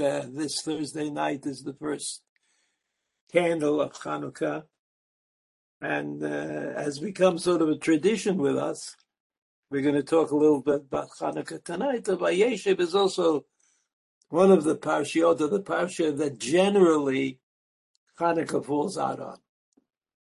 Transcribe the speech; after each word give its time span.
uh, 0.00 0.26
this 0.32 0.62
Thursday 0.62 1.10
night 1.10 1.46
is 1.46 1.62
the 1.62 1.74
first 1.74 2.22
candle 3.32 3.80
of 3.80 3.92
Hanukkah, 3.92 4.64
and 5.80 6.22
uh, 6.22 6.80
has 6.80 6.98
become 6.98 7.38
sort 7.38 7.62
of 7.62 7.68
a 7.68 7.76
tradition 7.76 8.38
with 8.38 8.56
us. 8.56 8.96
We're 9.70 9.82
going 9.82 9.94
to 9.94 10.02
talk 10.02 10.30
a 10.30 10.36
little 10.36 10.62
bit 10.62 10.82
about 10.90 11.10
Hanukkah 11.20 11.62
tonight. 11.62 12.04
The 12.04 12.16
Vayeshev 12.16 12.80
is 12.80 12.94
also 12.94 13.44
one 14.28 14.50
of 14.50 14.64
the 14.64 14.76
parshiot 14.76 15.40
of 15.40 15.50
the 15.50 15.62
parsha 15.62 16.16
that 16.18 16.38
generally 16.38 17.38
Hanukkah 18.18 18.64
falls 18.64 18.98
out 18.98 19.20
on. 19.20 19.38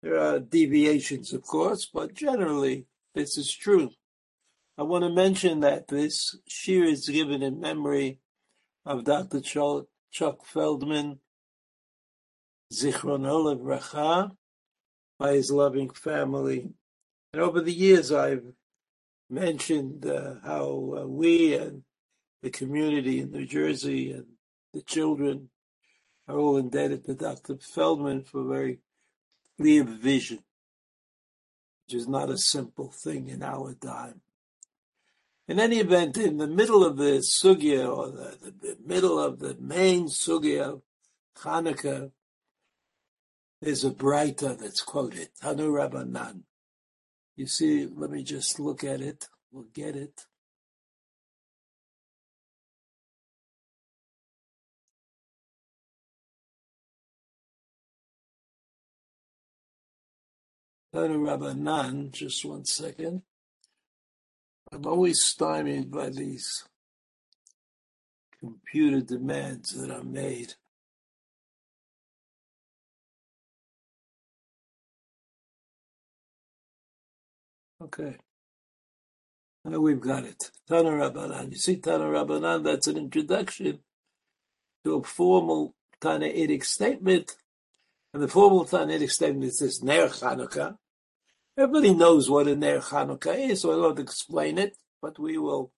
There 0.01 0.19
are 0.19 0.39
deviations, 0.39 1.33
of 1.33 1.43
course, 1.43 1.85
but 1.85 2.13
generally 2.13 2.85
this 3.15 3.37
is 3.37 3.53
true. 3.53 3.91
I 4.77 4.83
want 4.83 5.03
to 5.03 5.09
mention 5.09 5.59
that 5.59 5.89
this 5.89 6.37
shir 6.47 6.85
is 6.85 7.09
given 7.09 7.43
in 7.43 7.59
memory 7.59 8.19
of 8.85 9.03
Dr. 9.03 9.41
Chuck 9.41 10.45
Feldman, 10.45 11.19
Zichron 12.73 13.59
Bracha, 13.59 14.31
by 15.17 15.33
his 15.33 15.51
loving 15.51 15.89
family. 15.89 16.69
And 17.33 17.41
over 17.41 17.61
the 17.61 17.73
years, 17.73 18.11
I've 18.11 18.53
mentioned 19.29 20.05
uh, 20.05 20.35
how 20.43 20.95
uh, 20.97 21.07
we 21.07 21.53
and 21.55 21.83
the 22.41 22.49
community 22.49 23.19
in 23.19 23.31
New 23.31 23.45
Jersey 23.45 24.11
and 24.11 24.25
the 24.73 24.81
children 24.81 25.49
are 26.27 26.37
all 26.37 26.57
indebted 26.57 27.05
to 27.05 27.15
Dr. 27.15 27.57
Feldman 27.57 28.23
for 28.23 28.43
very 28.43 28.79
clear 29.57 29.83
vision, 29.83 30.39
which 31.85 31.95
is 31.95 32.07
not 32.07 32.29
a 32.29 32.37
simple 32.37 32.91
thing 32.91 33.27
in 33.27 33.43
our 33.43 33.73
time. 33.73 34.21
In 35.49 35.59
any 35.59 35.79
event, 35.79 36.15
in 36.15 36.37
the 36.37 36.45
middle 36.45 36.85
of 36.85 36.97
the 36.97 37.23
sugya, 37.23 37.91
or 37.91 38.11
the, 38.11 38.37
the, 38.39 38.51
the 38.51 38.77
middle 38.85 39.19
of 39.19 39.39
the 39.39 39.57
main 39.59 40.05
sugya 40.07 40.73
of 40.73 40.81
Hanukkah, 41.39 42.11
there's 43.59 43.83
a 43.83 43.89
Breita 43.89 44.55
that's 44.59 44.83
quoted, 44.83 45.29
Tanu 45.41 45.71
Rabbanan. 45.71 46.43
You 47.35 47.47
see, 47.47 47.87
let 47.87 48.11
me 48.11 48.21
just 48.21 48.59
look 48.59 48.83
at 48.83 49.01
it. 49.01 49.27
We'll 49.51 49.65
get 49.73 49.95
it. 49.95 50.27
Tanu 60.93 61.17
Rabbanan, 61.17 62.11
just 62.11 62.45
one 62.45 62.65
second. 62.65 63.23
I'm 64.71 64.85
always 64.85 65.21
stymied 65.21 65.91
by 65.91 66.09
these 66.09 66.65
computer 68.39 69.01
demands 69.01 69.71
that 69.71 69.91
are 69.91 70.03
made. 70.03 70.53
Okay. 77.81 78.17
Now 79.65 79.79
we've 79.79 79.99
got 79.99 80.25
it. 80.25 80.51
Tana 80.67 80.89
Rabbanan. 80.89 81.51
You 81.51 81.57
see 81.57 81.77
Tana 81.77 82.05
Rabbanan, 82.05 82.63
that's 82.63 82.87
an 82.87 82.97
introduction 82.97 83.79
to 84.83 84.95
a 84.95 85.03
formal 85.03 85.75
Tanaitic 86.01 86.63
statement. 86.63 87.35
And 88.13 88.23
the 88.23 88.27
formal 88.27 88.65
Tanaitic 88.65 89.11
statement 89.11 89.45
is 89.45 89.59
this 89.59 89.83
Ner 89.83 90.07
Chanukah. 90.07 90.77
Everybody 91.59 91.93
knows 91.93 92.29
what 92.29 92.47
a 92.47 92.55
Ner 92.55 92.79
Chanukah 92.79 93.49
is, 93.49 93.63
so 93.63 93.73
I 93.73 93.75
won't 93.75 93.99
explain 93.99 94.57
it, 94.57 94.77
but 95.01 95.19
we 95.19 95.37
will 95.37 95.73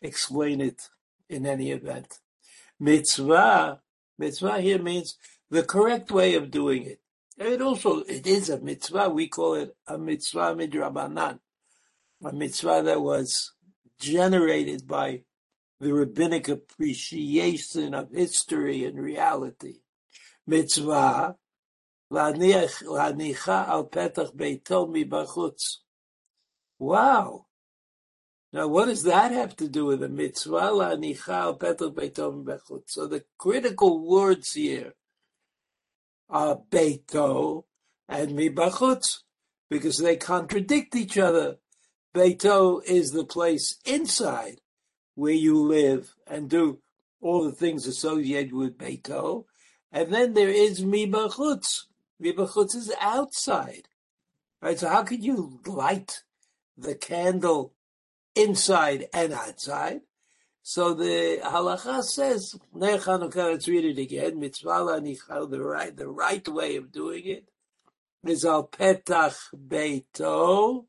explain 0.00 0.62
it 0.62 0.88
in 1.28 1.44
any 1.44 1.70
event. 1.70 2.18
Mitzvah, 2.80 3.82
mitzvah 4.18 4.62
here 4.62 4.82
means 4.82 5.18
the 5.50 5.64
correct 5.64 6.10
way 6.10 6.32
of 6.32 6.50
doing 6.50 6.84
it. 6.84 7.02
It 7.36 7.60
also, 7.60 7.98
it 8.04 8.26
is 8.26 8.48
a 8.48 8.58
mitzvah, 8.58 9.10
we 9.10 9.28
call 9.28 9.52
it 9.56 9.76
a 9.86 9.98
mitzvah 9.98 10.54
midrabanan, 10.56 11.40
a 12.24 12.32
mitzvah 12.32 12.80
that 12.86 13.02
was 13.02 13.52
generated 14.00 14.88
by 14.88 15.24
the 15.78 15.92
rabbinic 15.92 16.48
appreciation 16.48 17.92
of 17.92 18.12
history 18.12 18.86
and 18.86 18.98
reality. 18.98 19.80
Mitzvah 20.46 21.36
להניחה 22.11 23.73
על 23.73 23.83
פתח 23.91 24.31
ביתו 24.33 24.87
מבחוץ. 24.87 25.83
Wow. 26.79 27.45
Now, 28.53 28.67
what 28.67 28.85
does 28.85 29.03
that 29.03 29.31
have 29.31 29.55
to 29.57 29.67
do 29.67 29.85
with 29.85 29.99
the 29.99 30.09
mitzvah? 30.09 30.71
La'anicha 30.71 31.29
al 31.29 31.57
petach 31.57 31.93
beito 31.93 32.31
מבחוץ. 32.31 32.83
So 32.87 33.07
the 33.07 33.25
critical 33.37 33.99
words 34.07 34.53
here 34.53 34.93
are 36.29 36.57
beito 36.69 37.65
and 38.07 38.31
mibachutz, 38.31 39.23
because 39.69 39.97
they 39.97 40.15
contradict 40.15 40.95
each 40.95 41.17
other. 41.17 41.57
Beito 42.15 42.81
is 42.85 43.11
the 43.11 43.25
place 43.25 43.75
inside 43.85 44.61
where 45.15 45.33
you 45.33 45.59
live 45.59 46.15
and 46.25 46.49
do 46.49 46.79
all 47.19 47.43
the 47.43 47.51
things 47.51 47.85
associated 47.85 48.53
with 48.53 48.77
beito, 48.77 49.45
and 49.91 50.13
then 50.13 50.33
there 50.33 50.49
is 50.49 50.83
mibachutz, 50.83 51.87
Ribachutz 52.22 52.76
is 52.76 52.92
outside. 53.00 53.88
Right? 54.60 54.78
So 54.78 54.88
how 54.88 55.02
could 55.02 55.24
you 55.24 55.60
light 55.66 56.22
the 56.76 56.94
candle 56.94 57.74
inside 58.34 59.08
and 59.12 59.32
outside? 59.32 60.02
So 60.62 60.94
the 60.94 61.40
halacha 61.42 62.04
says, 62.04 62.54
let's 62.72 63.68
read 63.68 63.84
it 63.84 63.98
again. 63.98 64.38
Mitzvah 64.38 65.00
the 65.50 65.60
right, 65.60 65.96
the 65.96 66.08
right 66.08 66.46
way 66.46 66.76
of 66.76 66.92
doing 66.92 67.26
it 67.26 67.48
is 68.24 68.44
al 68.44 68.68
petach 68.68 69.36
beito 69.56 70.86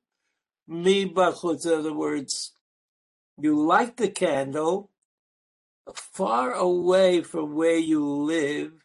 mi 0.68 1.10
bachutz. 1.10 1.66
In 1.66 1.80
other 1.80 1.94
words, 1.94 2.52
you 3.40 3.60
light 3.66 3.98
the 3.98 4.10
candle 4.10 4.92
far 5.96 6.54
away 6.54 7.24
from 7.24 7.56
where 7.56 7.78
you 7.78 8.06
live 8.06 8.83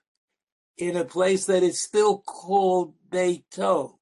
in 0.78 0.96
a 0.96 1.04
place 1.04 1.44
that 1.46 1.62
is 1.62 1.82
still 1.82 2.18
called 2.18 2.94
Beito. 3.10 3.96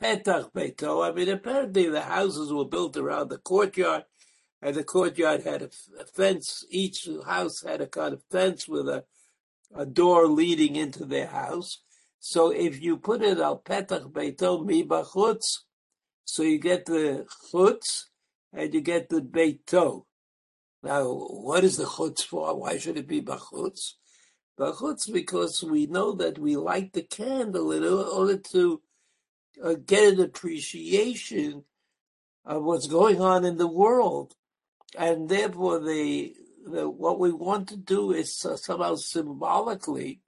Petach 0.00 0.52
Beito. 0.52 1.06
I 1.06 1.12
mean, 1.12 1.28
apparently 1.28 1.88
the 1.88 2.02
houses 2.02 2.52
were 2.52 2.64
built 2.64 2.96
around 2.96 3.28
the 3.28 3.38
courtyard, 3.38 4.04
and 4.60 4.74
the 4.76 4.84
courtyard 4.84 5.42
had 5.42 5.62
a, 5.62 5.70
fence. 6.14 6.64
Each 6.70 7.08
house 7.26 7.62
had 7.62 7.80
a 7.80 7.86
kind 7.86 8.14
of 8.14 8.22
fence 8.30 8.68
with 8.68 8.88
a, 8.88 9.04
a 9.74 9.84
door 9.84 10.28
leading 10.28 10.76
into 10.76 11.04
their 11.04 11.26
house. 11.26 11.82
So 12.20 12.50
if 12.50 12.80
you 12.80 12.96
put 12.96 13.22
it 13.22 13.38
al 13.38 13.58
Petach 13.58 14.10
Beito 14.12 14.64
mi 14.64 14.84
bachutz, 14.84 15.58
so 16.24 16.44
you 16.44 16.58
get 16.58 16.86
the 16.86 17.26
chutz 17.52 18.04
and 18.52 18.72
you 18.72 18.80
get 18.80 19.08
the 19.08 19.20
Beito. 19.20 20.04
Now, 20.84 21.04
what 21.12 21.64
is 21.64 21.76
the 21.76 21.84
chutz 21.84 22.22
for? 22.24 22.56
Why 22.56 22.78
should 22.78 22.96
it 22.96 23.08
be 23.08 23.20
bachutz? 23.20 23.94
Bachutz 24.58 25.12
because 25.12 25.62
we 25.62 25.86
know 25.86 26.12
that 26.12 26.38
we 26.38 26.56
light 26.56 26.92
the 26.92 27.02
candle 27.02 27.72
in 27.72 27.84
order 27.84 28.36
to 28.36 28.82
uh, 29.62 29.74
get 29.74 30.14
an 30.14 30.20
appreciation 30.20 31.64
of 32.44 32.64
what's 32.64 32.86
going 32.86 33.20
on 33.20 33.44
in 33.44 33.56
the 33.56 33.68
world, 33.68 34.34
and 34.98 35.28
therefore 35.28 35.78
the, 35.78 36.34
the 36.66 36.88
what 36.88 37.18
we 37.18 37.32
want 37.32 37.68
to 37.68 37.76
do 37.76 38.12
is 38.12 38.36
somehow 38.36 38.94
symbolically 38.96 40.20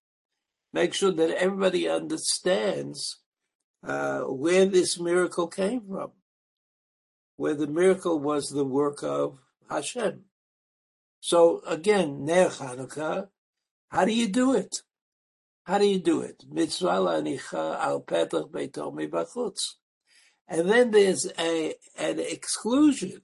make 0.72 0.94
sure 0.94 1.12
that 1.12 1.30
everybody 1.30 1.88
understands 1.88 3.20
uh, 3.86 4.20
where 4.20 4.66
this 4.66 4.98
miracle 4.98 5.46
came 5.46 5.82
from, 5.88 6.12
where 7.36 7.54
the 7.54 7.66
miracle 7.66 8.18
was 8.18 8.48
the 8.48 8.64
work 8.64 9.02
of 9.02 9.38
Hashem. 9.68 10.24
So 11.20 11.62
again, 11.66 12.24
Ner 12.24 12.48
Hanukkah 12.48 13.28
how 13.88 14.04
do 14.04 14.12
you 14.12 14.28
do 14.28 14.54
it? 14.54 14.76
How 15.64 15.78
do 15.78 15.86
you 15.86 15.98
do 15.98 16.20
it? 16.20 16.44
Mitzvah 16.50 16.88
lanicha 16.88 17.78
al 17.80 18.02
petach 18.02 18.50
beitomi 18.50 19.08
bachutz. 19.08 19.74
And 20.46 20.68
then 20.68 20.90
there's 20.90 21.30
a 21.38 21.74
an 21.96 22.20
exclusion. 22.20 23.22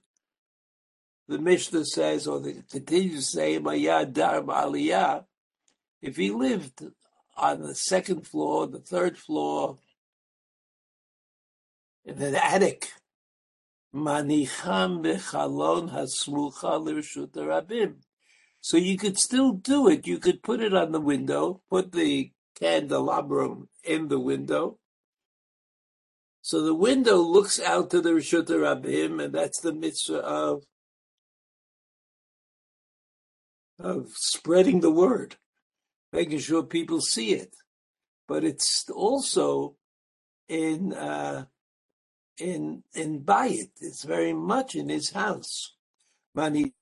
The 1.27 1.37
Mishnah 1.37 1.85
says, 1.85 2.27
or 2.27 2.39
the 2.39 2.63
continues 2.69 3.31
to 3.31 3.37
say, 3.37 3.59
Mayad 3.59 4.13
dar 4.13 4.41
aliyah, 4.41 5.25
if 6.01 6.17
he 6.17 6.31
lived 6.31 6.83
on 7.37 7.61
the 7.61 7.75
second 7.75 8.27
floor, 8.27 8.67
the 8.67 8.79
third 8.79 9.17
floor, 9.17 9.77
in 12.03 12.21
an 12.21 12.35
attic, 12.35 12.91
manicham 13.93 15.03
bechalon 15.03 15.91
hasmucha 15.93 16.83
l'rshut 16.83 17.31
rabim. 17.33 17.97
So 18.61 18.77
you 18.77 18.95
could 18.97 19.17
still 19.17 19.53
do 19.53 19.89
it. 19.89 20.05
You 20.05 20.19
could 20.19 20.43
put 20.43 20.61
it 20.61 20.73
on 20.73 20.91
the 20.91 21.01
window, 21.01 21.61
put 21.69 21.91
the 21.91 22.31
candelabrum 22.59 23.67
in 23.83 24.07
the 24.07 24.19
window. 24.19 24.77
So 26.43 26.61
the 26.61 26.75
window 26.75 27.17
looks 27.17 27.59
out 27.59 27.89
to 27.89 28.01
the 28.01 28.11
Rishut 28.11 28.47
Rabbim, 28.47 29.23
and 29.23 29.33
that's 29.33 29.59
the 29.59 29.73
mitzvah 29.73 30.19
of 30.19 30.63
of 33.79 34.09
spreading 34.15 34.81
the 34.81 34.91
word, 34.91 35.37
making 36.13 36.39
sure 36.39 36.61
people 36.61 37.01
see 37.01 37.33
it. 37.33 37.55
But 38.27 38.43
it's 38.43 38.87
also 38.89 39.75
in 40.47 40.93
uh, 40.93 41.45
in 42.37 42.83
in 42.93 43.21
Bayit. 43.21 43.71
It's 43.79 44.03
very 44.03 44.33
much 44.33 44.75
in 44.75 44.89
his 44.89 45.11
house. 45.11 45.75
Mani 46.35 46.73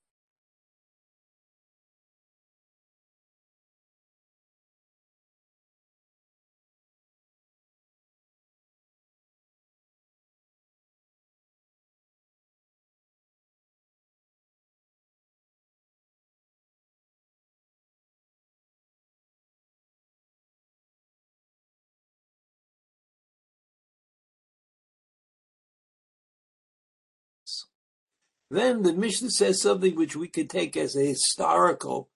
Then 28.50 28.82
the 28.82 28.92
Mishnah 28.92 29.30
says 29.30 29.62
something 29.62 29.94
which 29.94 30.16
we 30.16 30.26
could 30.26 30.50
take 30.50 30.76
as 30.76 30.96
a 30.96 31.06
historical 31.06 32.08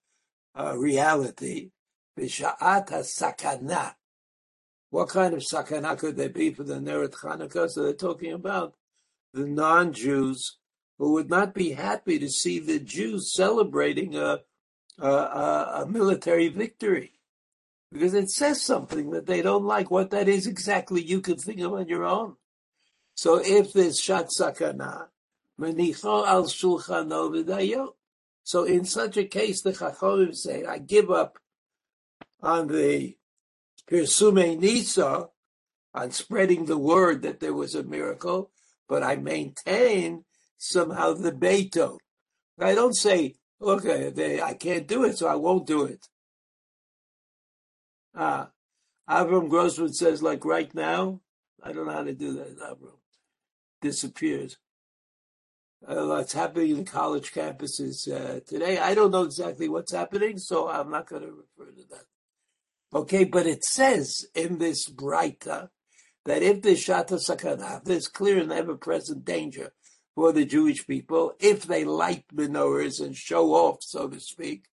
uh, 0.58 0.76
reality. 0.76 1.70
B'sha'at 2.18 2.88
sakana. 2.88 3.94
What 4.90 5.08
kind 5.08 5.34
of 5.34 5.40
sakana 5.40 5.96
could 5.98 6.16
there 6.16 6.28
be 6.28 6.50
for 6.50 6.64
the 6.64 6.74
Neret 6.74 7.12
Chanukah? 7.12 7.70
So 7.70 7.84
they're 7.84 7.92
talking 7.92 8.32
about 8.32 8.74
the 9.32 9.46
non-Jews 9.46 10.58
who 10.98 11.12
would 11.12 11.30
not 11.30 11.54
be 11.54 11.72
happy 11.72 12.18
to 12.18 12.28
see 12.28 12.58
the 12.58 12.78
Jews 12.78 13.32
celebrating 13.32 14.16
a, 14.16 14.40
a, 14.98 15.08
a 15.08 15.86
military 15.88 16.48
victory 16.48 17.12
because 17.92 18.14
it 18.14 18.30
says 18.30 18.62
something 18.62 19.10
that 19.10 19.26
they 19.26 19.42
don't 19.42 19.64
like. 19.64 19.90
What 19.90 20.10
that 20.10 20.28
is 20.28 20.46
exactly, 20.46 21.02
you 21.02 21.20
can 21.20 21.36
think 21.36 21.60
of 21.60 21.72
on 21.72 21.88
your 21.88 22.04
own. 22.04 22.36
So 23.16 23.40
if 23.44 23.72
there's 23.72 24.00
shat 24.00 24.30
sakana, 24.38 25.06
So 25.56 25.66
in 28.64 28.84
such 28.84 29.16
a 29.16 29.24
case, 29.24 29.62
the 29.62 29.72
Chachamim 29.72 30.34
say, 30.34 30.64
I 30.64 30.78
give 30.78 31.10
up 31.10 31.38
on 32.42 32.68
the 32.68 33.16
Pirsume 33.88 34.58
Nisa, 34.58 35.28
on 35.94 36.10
spreading 36.10 36.64
the 36.64 36.78
word 36.78 37.22
that 37.22 37.40
there 37.40 37.54
was 37.54 37.74
a 37.74 37.84
miracle, 37.84 38.50
but 38.88 39.02
I 39.02 39.16
maintain 39.16 40.24
somehow 40.58 41.14
the 41.14 41.32
Beito. 41.32 41.98
I 42.58 42.74
don't 42.74 42.94
say, 42.94 43.36
okay, 43.60 44.10
they, 44.10 44.42
I 44.42 44.54
can't 44.54 44.88
do 44.88 45.04
it, 45.04 45.18
so 45.18 45.28
I 45.28 45.36
won't 45.36 45.66
do 45.66 45.84
it. 45.84 46.08
Ah, 48.14 48.50
Avram 49.08 49.48
Grossman 49.48 49.92
says, 49.92 50.22
like 50.22 50.44
right 50.44 50.74
now, 50.74 51.20
I 51.62 51.72
don't 51.72 51.86
know 51.86 51.92
how 51.92 52.04
to 52.04 52.14
do 52.14 52.34
that, 52.34 52.58
Avram. 52.58 52.98
Disappears 53.80 54.56
what's 55.86 56.32
happening 56.32 56.76
in 56.76 56.84
college 56.84 57.32
campuses 57.32 58.10
uh, 58.10 58.40
today. 58.46 58.78
I 58.78 58.94
don't 58.94 59.10
know 59.10 59.22
exactly 59.22 59.68
what's 59.68 59.92
happening, 59.92 60.38
so 60.38 60.68
I'm 60.68 60.90
not 60.90 61.08
going 61.08 61.22
to 61.22 61.28
refer 61.28 61.70
to 61.70 61.84
that. 61.90 62.98
Okay, 62.98 63.24
but 63.24 63.46
it 63.46 63.64
says 63.64 64.26
in 64.34 64.58
this 64.58 64.88
Breita 64.88 65.68
that 66.24 66.42
if 66.42 66.62
there's 66.62 66.84
shata 66.84 67.18
sakana, 67.18 67.82
there's 67.84 68.08
clear 68.08 68.38
and 68.38 68.52
ever-present 68.52 69.24
danger 69.24 69.72
for 70.14 70.32
the 70.32 70.44
Jewish 70.44 70.86
people, 70.86 71.32
if 71.40 71.64
they 71.64 71.84
light 71.84 72.24
menorahs 72.32 73.00
and 73.04 73.16
show 73.16 73.52
off, 73.52 73.78
so 73.80 74.08
to 74.08 74.20
speak, 74.20 74.66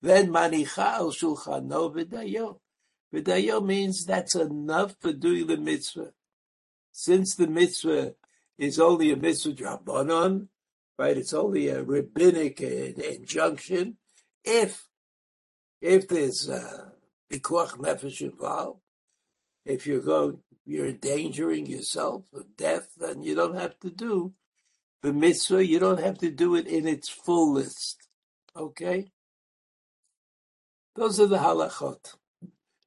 then 0.00 0.28
manicha 0.28 0.94
al 0.94 1.12
shulchano 1.12 1.94
v'dayo. 1.94 2.58
V'dayo 3.14 3.64
means 3.64 4.04
that's 4.04 4.34
enough 4.34 4.96
for 5.00 5.12
doing 5.12 5.46
the 5.46 5.56
mitzvah. 5.56 6.12
Since 6.90 7.36
the 7.36 7.46
mitzvah 7.46 8.14
is 8.58 8.78
only 8.78 9.10
a 9.12 9.16
mitzvah 9.16 9.54
right? 10.98 11.16
It's 11.16 11.32
only 11.32 11.68
a 11.68 11.82
rabbinic 11.82 12.60
uh, 12.62 13.02
injunction. 13.02 13.96
If 14.44 14.86
if 15.80 16.06
there's 16.08 16.48
uh, 16.48 16.90
a 17.30 17.34
pikuach 17.34 17.78
nefesh 17.78 18.20
involved, 18.20 18.80
if 19.64 19.86
you're 19.86 20.00
going, 20.00 20.38
you're 20.64 20.86
endangering 20.86 21.66
yourself 21.66 22.24
of 22.32 22.56
death, 22.56 22.88
then 22.96 23.22
you 23.22 23.34
don't 23.34 23.56
have 23.56 23.78
to 23.80 23.90
do 23.90 24.32
the 25.02 25.12
mitzvah. 25.12 25.66
You 25.66 25.78
don't 25.80 26.00
have 26.00 26.18
to 26.18 26.30
do 26.30 26.54
it 26.54 26.66
in 26.66 26.86
its 26.86 27.08
fullest. 27.08 28.08
Okay. 28.56 29.10
Those 30.94 31.18
are 31.18 31.26
the 31.26 31.38
halachot. 31.38 32.14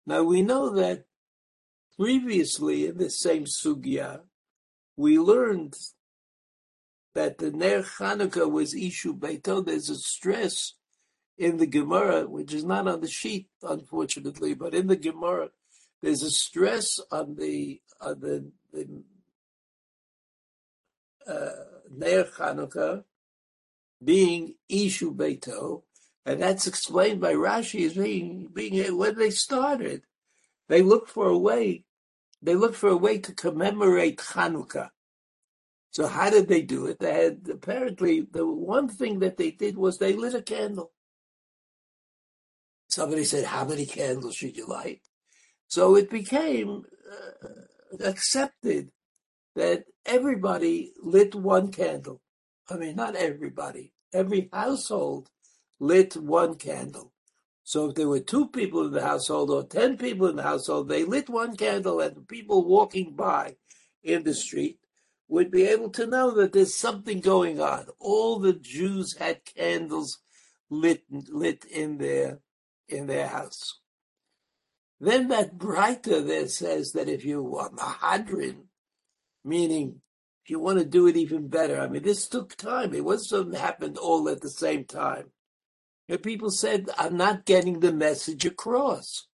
Now 0.06 0.24
we 0.24 0.42
know 0.42 0.70
that 0.70 1.06
previously 1.98 2.86
in 2.88 2.98
the 2.98 3.10
same 3.10 3.46
sugya, 3.46 4.22
we 4.98 5.20
learned 5.20 5.76
that 7.14 7.38
the 7.38 7.52
Ner 7.52 7.82
Chanukah 7.82 8.50
was 8.50 8.74
Ishu 8.74 9.18
Beito. 9.18 9.66
There's 9.66 9.90
a 9.90 9.96
stress 9.96 10.74
in 11.38 11.58
the 11.58 11.68
Gemara, 11.68 12.28
which 12.28 12.54
is 12.54 12.64
not 12.64 12.88
on 12.88 13.02
the 13.02 13.08
sheet, 13.08 13.50
unfortunately, 13.62 14.54
but 14.54 14.74
in 14.74 14.88
the 14.88 14.96
Gemara, 14.96 15.50
there's 16.02 16.24
a 16.24 16.32
stress 16.32 17.00
on 17.12 17.36
the 17.36 17.82
on 18.00 18.20
the, 18.20 18.52
the 18.72 19.04
uh, 21.28 21.50
Ner 21.90 22.26
Chanukah 22.26 23.04
being 24.04 24.56
Ishu 24.70 25.16
Beito, 25.16 25.84
and 26.26 26.42
that's 26.42 26.68
explained 26.68 27.22
by 27.22 27.34
Rashi 27.34 27.86
as 27.86 27.94
being 27.94 28.50
being 28.54 28.98
when 28.98 29.18
they 29.18 29.30
started, 29.30 30.04
they 30.68 30.82
looked 30.82 31.10
for 31.10 31.28
a 31.28 31.38
way 31.38 31.86
they 32.46 32.56
looked 32.56 32.76
for 32.76 32.90
a 32.90 32.98
way 32.98 33.18
to 33.20 33.34
commemorate 33.34 34.18
Hanukkah. 34.18 34.90
So 35.92 36.08
how 36.08 36.30
did 36.30 36.48
they 36.48 36.62
do 36.62 36.88
it? 36.88 37.00
They 37.00 37.14
had 37.14 37.48
apparently 37.50 38.22
the 38.22 38.46
one 38.46 38.88
thing 38.88 39.20
that 39.20 39.38
they 39.38 39.52
did 39.52 39.78
was 39.78 39.98
they 39.98 40.14
lit 40.14 40.36
a 40.36 40.42
candle. 40.42 40.92
Somebody 42.90 43.26
said, 43.26 43.46
"How 43.46 43.66
many 43.66 43.86
candles 43.86 44.36
should 44.36 44.58
you 44.58 44.68
light?" 44.68 45.02
So 45.68 45.96
it 45.96 46.10
became 46.10 46.84
uh, 47.12 48.06
accepted 48.06 48.92
that 49.56 49.86
everybody 50.06 50.94
lit 51.02 51.34
one 51.34 51.72
candle. 51.72 52.22
I 52.70 52.76
mean, 52.76 52.96
not 52.96 53.16
everybody. 53.16 53.94
Every 54.14 54.50
household 54.54 55.30
lit 55.80 56.16
one 56.16 56.56
candle. 56.56 57.15
So 57.66 57.90
if 57.90 57.96
there 57.96 58.08
were 58.08 58.20
two 58.20 58.48
people 58.50 58.86
in 58.86 58.92
the 58.92 59.02
household 59.02 59.50
or 59.50 59.64
ten 59.64 59.98
people 59.98 60.28
in 60.28 60.36
the 60.36 60.44
household, 60.44 60.88
they 60.88 61.04
lit 61.04 61.28
one 61.28 61.58
candle 61.58 62.00
and 62.00 62.16
the 62.16 62.22
people 62.22 62.64
walking 62.64 63.16
by 63.16 63.56
in 64.04 64.22
the 64.24 64.36
street 64.36 64.80
would 65.28 65.50
be 65.50 65.64
able 65.64 65.90
to 65.90 66.06
know 66.06 66.30
that 66.36 66.54
there's 66.54 66.76
something 66.76 67.22
going 67.22 67.60
on. 67.60 67.88
All 68.00 68.38
the 68.38 68.54
Jews 68.54 69.18
had 69.18 69.46
candles 69.46 70.20
lit 70.70 71.06
lit 71.10 71.66
in 71.66 71.98
their 71.98 72.40
in 72.88 73.08
their 73.08 73.28
house. 73.28 73.80
Then 75.00 75.30
that 75.30 75.58
Breita 75.58 76.24
there 76.26 76.48
says 76.48 76.92
that 76.92 77.10
if 77.10 77.26
you 77.26 77.58
are 77.58 77.72
mahadrin, 77.72 78.66
meaning 79.44 80.02
if 80.44 80.52
you 80.52 80.60
want 80.60 80.78
to 80.78 80.86
do 80.86 81.08
it 81.08 81.18
even 81.18 81.48
better, 81.48 81.82
I 81.82 81.88
mean 81.88 82.04
this 82.04 82.28
took 82.28 82.56
time. 82.56 82.94
It 82.94 83.04
wasn't 83.04 83.30
something 83.30 83.60
happened 83.60 83.98
all 83.98 84.30
at 84.30 84.42
the 84.42 84.52
same 84.52 84.86
time. 84.86 85.32
And 86.08 86.22
people 86.22 86.52
said, 86.52 86.90
I'm 86.98 87.18
not 87.18 87.46
getting 87.46 87.80
the 87.80 87.94
message 87.94 88.46
across. 88.46 89.28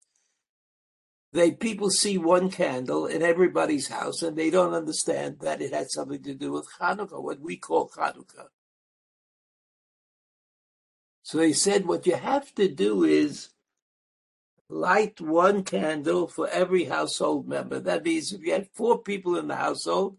They 1.32 1.52
people 1.52 1.90
see 1.90 2.18
one 2.18 2.50
candle 2.50 3.06
in 3.06 3.22
everybody's 3.22 3.88
house 3.88 4.22
and 4.22 4.36
they 4.36 4.50
don't 4.50 4.74
understand 4.74 5.40
that 5.40 5.62
it 5.62 5.72
has 5.72 5.92
something 5.92 6.22
to 6.24 6.34
do 6.34 6.52
with 6.52 6.68
Hanukkah, 6.80 7.22
what 7.22 7.40
we 7.40 7.56
call 7.56 7.88
Hanukkah. 7.88 8.48
So 11.22 11.38
they 11.38 11.52
said 11.52 11.86
what 11.86 12.06
you 12.06 12.16
have 12.16 12.52
to 12.56 12.68
do 12.68 13.04
is 13.04 13.50
light 14.68 15.20
one 15.20 15.62
candle 15.62 16.26
for 16.26 16.48
every 16.48 16.84
household 16.84 17.46
member. 17.46 17.78
That 17.78 18.04
means 18.04 18.32
if 18.32 18.42
you 18.42 18.52
had 18.52 18.68
four 18.74 18.98
people 18.98 19.36
in 19.36 19.46
the 19.46 19.56
household, 19.56 20.16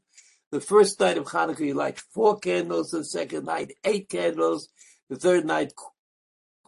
the 0.52 0.62
first 0.62 1.00
night 1.00 1.18
of 1.18 1.26
Hanukkah 1.26 1.68
you 1.68 1.74
light 1.74 2.00
four 2.00 2.40
candles, 2.40 2.92
the 2.92 3.04
second 3.04 3.46
night 3.46 3.74
eight 3.84 4.08
candles, 4.08 4.70
the 5.10 5.18
third 5.18 5.46
night 5.46 5.74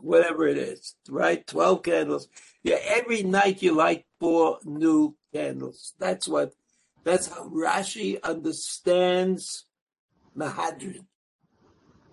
whatever 0.03 0.47
it 0.47 0.57
is, 0.57 0.95
right? 1.09 1.45
12 1.47 1.83
candles. 1.83 2.27
Yeah, 2.61 2.77
every 2.83 3.23
night 3.23 3.61
you 3.61 3.73
light 3.73 4.05
four 4.19 4.59
new 4.63 5.15
candles. 5.33 5.93
That's 5.99 6.27
what, 6.27 6.53
that's 7.03 7.27
how 7.27 7.49
Rashi 7.49 8.21
understands 8.21 9.65
Mahadrin. 10.37 11.05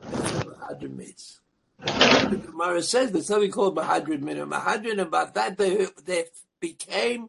That's 0.03 0.45
what 0.45 0.61
Mahadrin 0.61 0.97
means. 0.97 1.41
The 1.81 2.41
Gemara 2.47 2.83
says 2.83 3.11
there's 3.11 3.27
something 3.27 3.51
called 3.51 3.77
Mahadrin 3.77 4.21
Minna. 4.21 4.47
Mahadrin, 4.47 5.01
about 5.01 5.35
that, 5.35 5.59
they, 5.59 5.87
they 6.05 6.25
became 6.61 7.29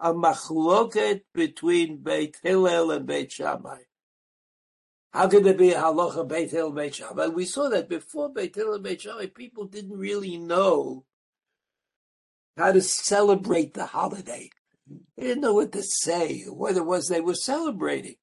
a 0.00 0.12
machloket 0.12 1.22
between 1.32 1.98
Beit 1.98 2.36
Hillel 2.42 2.90
and 2.90 3.06
Beit 3.06 3.32
Shammai. 3.32 3.78
How 5.14 5.28
could 5.28 5.44
there 5.44 5.54
be 5.54 5.70
halacha 5.70 6.26
Beit 6.26 6.50
Hillel 6.50 6.72
Beit 6.72 6.96
Shammai? 6.96 7.28
We 7.28 7.44
saw 7.44 7.68
that 7.68 7.88
before 7.88 8.30
Beit 8.30 8.56
Hillel 8.56 8.80
Beit 8.80 9.02
Shammai, 9.02 9.26
people 9.26 9.64
didn't 9.64 9.96
really 9.96 10.36
know 10.36 11.04
how 12.56 12.72
to 12.72 12.80
celebrate 12.80 13.74
the 13.74 13.86
holiday. 13.86 14.50
They 15.16 15.22
didn't 15.22 15.42
know 15.42 15.54
what 15.54 15.70
to 15.70 15.84
say, 15.84 16.42
what 16.42 16.76
it 16.76 16.84
was 16.84 17.06
they 17.06 17.20
were 17.20 17.36
celebrating. 17.36 18.16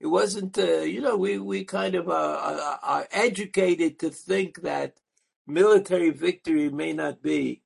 It 0.00 0.08
wasn't, 0.08 0.58
uh, 0.58 0.80
you 0.80 1.00
know, 1.00 1.16
we, 1.16 1.38
we 1.38 1.64
kind 1.64 1.94
of 1.94 2.10
uh, 2.10 2.12
are, 2.12 2.78
are 2.82 3.08
educated 3.10 3.98
to 4.00 4.10
think 4.10 4.60
that 4.60 4.98
military 5.46 6.10
victory 6.10 6.68
may 6.68 6.92
not 6.92 7.22
be 7.22 7.62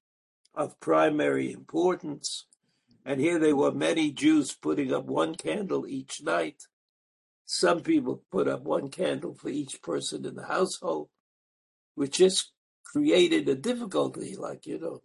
of 0.54 0.78
primary 0.78 1.50
importance. 1.52 2.47
And 3.04 3.21
here 3.21 3.40
they 3.40 3.52
were, 3.52 3.73
many 3.73 4.12
Jews 4.12 4.54
putting 4.54 4.94
up 4.94 5.06
one 5.06 5.35
candle 5.35 5.85
each 5.85 6.23
night. 6.23 6.62
Some 7.46 7.80
people 7.80 8.22
put 8.30 8.48
up 8.48 8.62
one 8.62 8.88
candle 8.88 9.34
for 9.34 9.48
each 9.48 9.82
person 9.82 10.24
in 10.24 10.34
the 10.34 10.46
household, 10.46 11.08
which 11.94 12.18
just 12.18 12.52
created 12.84 13.48
a 13.48 13.54
difficulty, 13.54 14.36
like, 14.36 14.66
you 14.66 14.78
know. 14.78 15.00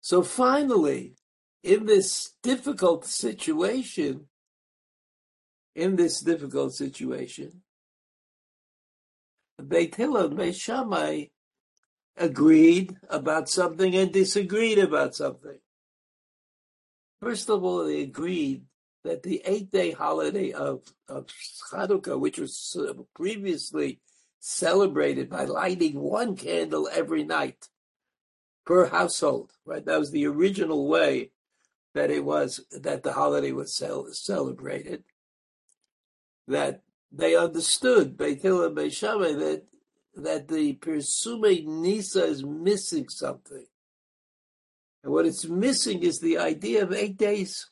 So 0.00 0.22
finally, 0.22 1.14
in 1.62 1.86
this 1.86 2.34
difficult 2.42 3.04
situation, 3.04 4.28
in 5.74 5.96
this 5.96 6.20
difficult 6.20 6.74
situation, 6.74 7.62
Beit 9.68 9.94
Hillel 9.94 10.26
and 10.26 10.36
Beit 10.36 10.56
Shammai 10.56 11.26
agreed 12.16 12.96
about 13.08 13.48
something 13.48 13.94
and 13.94 14.12
disagreed 14.12 14.78
about 14.78 15.14
something. 15.14 15.58
First 17.20 17.48
of 17.48 17.62
all, 17.62 17.84
they 17.84 18.02
agreed 18.02 18.64
that 19.04 19.22
the 19.22 19.42
eight-day 19.44 19.92
holiday 19.92 20.52
of, 20.52 20.82
of 21.08 21.26
Hanukkah, 21.72 22.18
which 22.18 22.38
was 22.38 22.76
uh, 22.78 22.92
previously 23.14 24.00
celebrated 24.38 25.28
by 25.28 25.44
lighting 25.44 26.00
one 26.00 26.36
candle 26.36 26.88
every 26.92 27.24
night 27.24 27.68
per 28.64 28.86
household, 28.86 29.52
right? 29.64 29.84
That 29.84 29.98
was 29.98 30.10
the 30.10 30.26
original 30.26 30.88
way 30.88 31.30
that 31.94 32.10
it 32.10 32.24
was 32.24 32.64
that 32.70 33.02
the 33.02 33.12
holiday 33.12 33.52
was 33.52 33.80
celebrated. 34.12 35.04
That 36.48 36.82
they 37.10 37.36
understood 37.36 38.16
Beit 38.16 38.42
Hillel 38.42 38.66
and 38.66 38.74
Beit 38.74 38.92
Shammai 38.92 39.32
that 39.34 39.64
that 40.14 40.48
the 40.48 40.74
Persume 40.74 41.82
Nisa 41.82 42.24
is 42.24 42.44
missing 42.44 43.08
something. 43.08 43.64
And 45.02 45.12
what 45.12 45.26
it's 45.26 45.46
missing 45.46 46.02
is 46.02 46.20
the 46.20 46.38
idea 46.38 46.82
of 46.82 46.92
eight 46.92 47.16
days. 47.16 47.70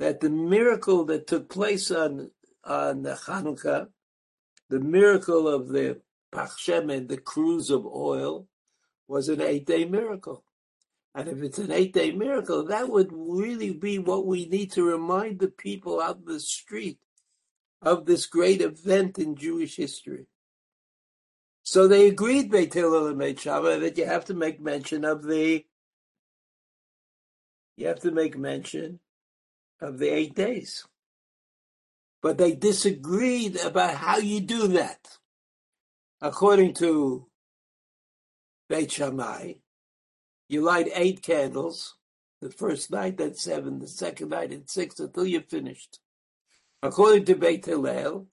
That 0.00 0.20
the 0.20 0.30
miracle 0.30 1.04
that 1.04 1.28
took 1.28 1.48
place 1.48 1.90
on 1.90 2.30
on 2.64 3.04
Hanukkah, 3.04 3.88
the 4.70 4.80
miracle 4.80 5.46
of 5.46 5.68
the 5.68 6.00
Pachshemen, 6.32 7.06
the 7.06 7.18
cruse 7.18 7.70
of 7.70 7.84
oil, 7.86 8.48
was 9.06 9.28
an 9.28 9.40
eight-day 9.40 9.84
miracle. 9.84 10.44
And 11.14 11.28
if 11.28 11.42
it's 11.42 11.58
an 11.58 11.70
eight-day 11.70 12.12
miracle, 12.12 12.64
that 12.64 12.88
would 12.88 13.10
really 13.12 13.72
be 13.72 13.98
what 13.98 14.26
we 14.26 14.46
need 14.46 14.72
to 14.72 14.84
remind 14.84 15.38
the 15.38 15.48
people 15.48 16.00
out 16.00 16.18
in 16.18 16.32
the 16.32 16.40
street 16.40 16.98
of 17.82 18.06
this 18.06 18.26
great 18.26 18.62
event 18.62 19.18
in 19.18 19.36
Jewish 19.36 19.76
history. 19.76 20.26
So 21.62 21.88
they 21.88 22.06
agreed, 22.06 22.50
Beit 22.50 22.72
Hillel 22.72 23.08
and 23.08 23.18
Beit 23.18 23.40
Shammai, 23.40 23.78
that 23.78 23.98
you 23.98 24.06
have 24.06 24.24
to 24.26 24.34
make 24.34 24.60
mention 24.60 25.04
of 25.04 25.24
the 25.24 25.64
you 27.76 27.86
have 27.86 28.00
to 28.00 28.10
make 28.10 28.36
mention 28.38 29.00
of 29.80 29.98
the 29.98 30.08
eight 30.08 30.34
days. 30.34 30.84
But 32.22 32.38
they 32.38 32.54
disagreed 32.54 33.56
about 33.56 33.94
how 33.94 34.18
you 34.18 34.40
do 34.40 34.68
that. 34.68 35.18
According 36.20 36.74
to 36.74 37.26
Beit 38.68 38.92
Shammai, 38.92 39.54
you 40.48 40.62
light 40.62 40.90
eight 40.94 41.22
candles, 41.22 41.96
the 42.40 42.50
first 42.50 42.90
night 42.90 43.20
at 43.20 43.38
seven, 43.38 43.78
the 43.78 43.88
second 43.88 44.30
night 44.30 44.52
at 44.52 44.70
six, 44.70 45.00
until 45.00 45.26
you're 45.26 45.42
finished. 45.42 45.98
According 46.82 47.24
to 47.26 47.34
Beit 47.34 47.64
Hillel, 47.64 48.26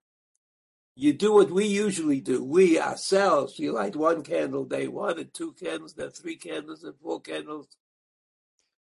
you 0.95 1.13
do 1.13 1.33
what 1.33 1.51
we 1.51 1.65
usually 1.65 2.21
do. 2.21 2.43
We 2.43 2.79
ourselves, 2.79 3.59
you 3.59 3.73
light 3.73 3.95
one 3.95 4.23
candle 4.23 4.65
day 4.65 4.87
one 4.87 5.19
and 5.19 5.33
two 5.33 5.53
candles, 5.53 5.93
then 5.93 6.09
three 6.09 6.37
candles 6.37 6.83
and 6.83 6.95
four 7.01 7.21
candles 7.21 7.67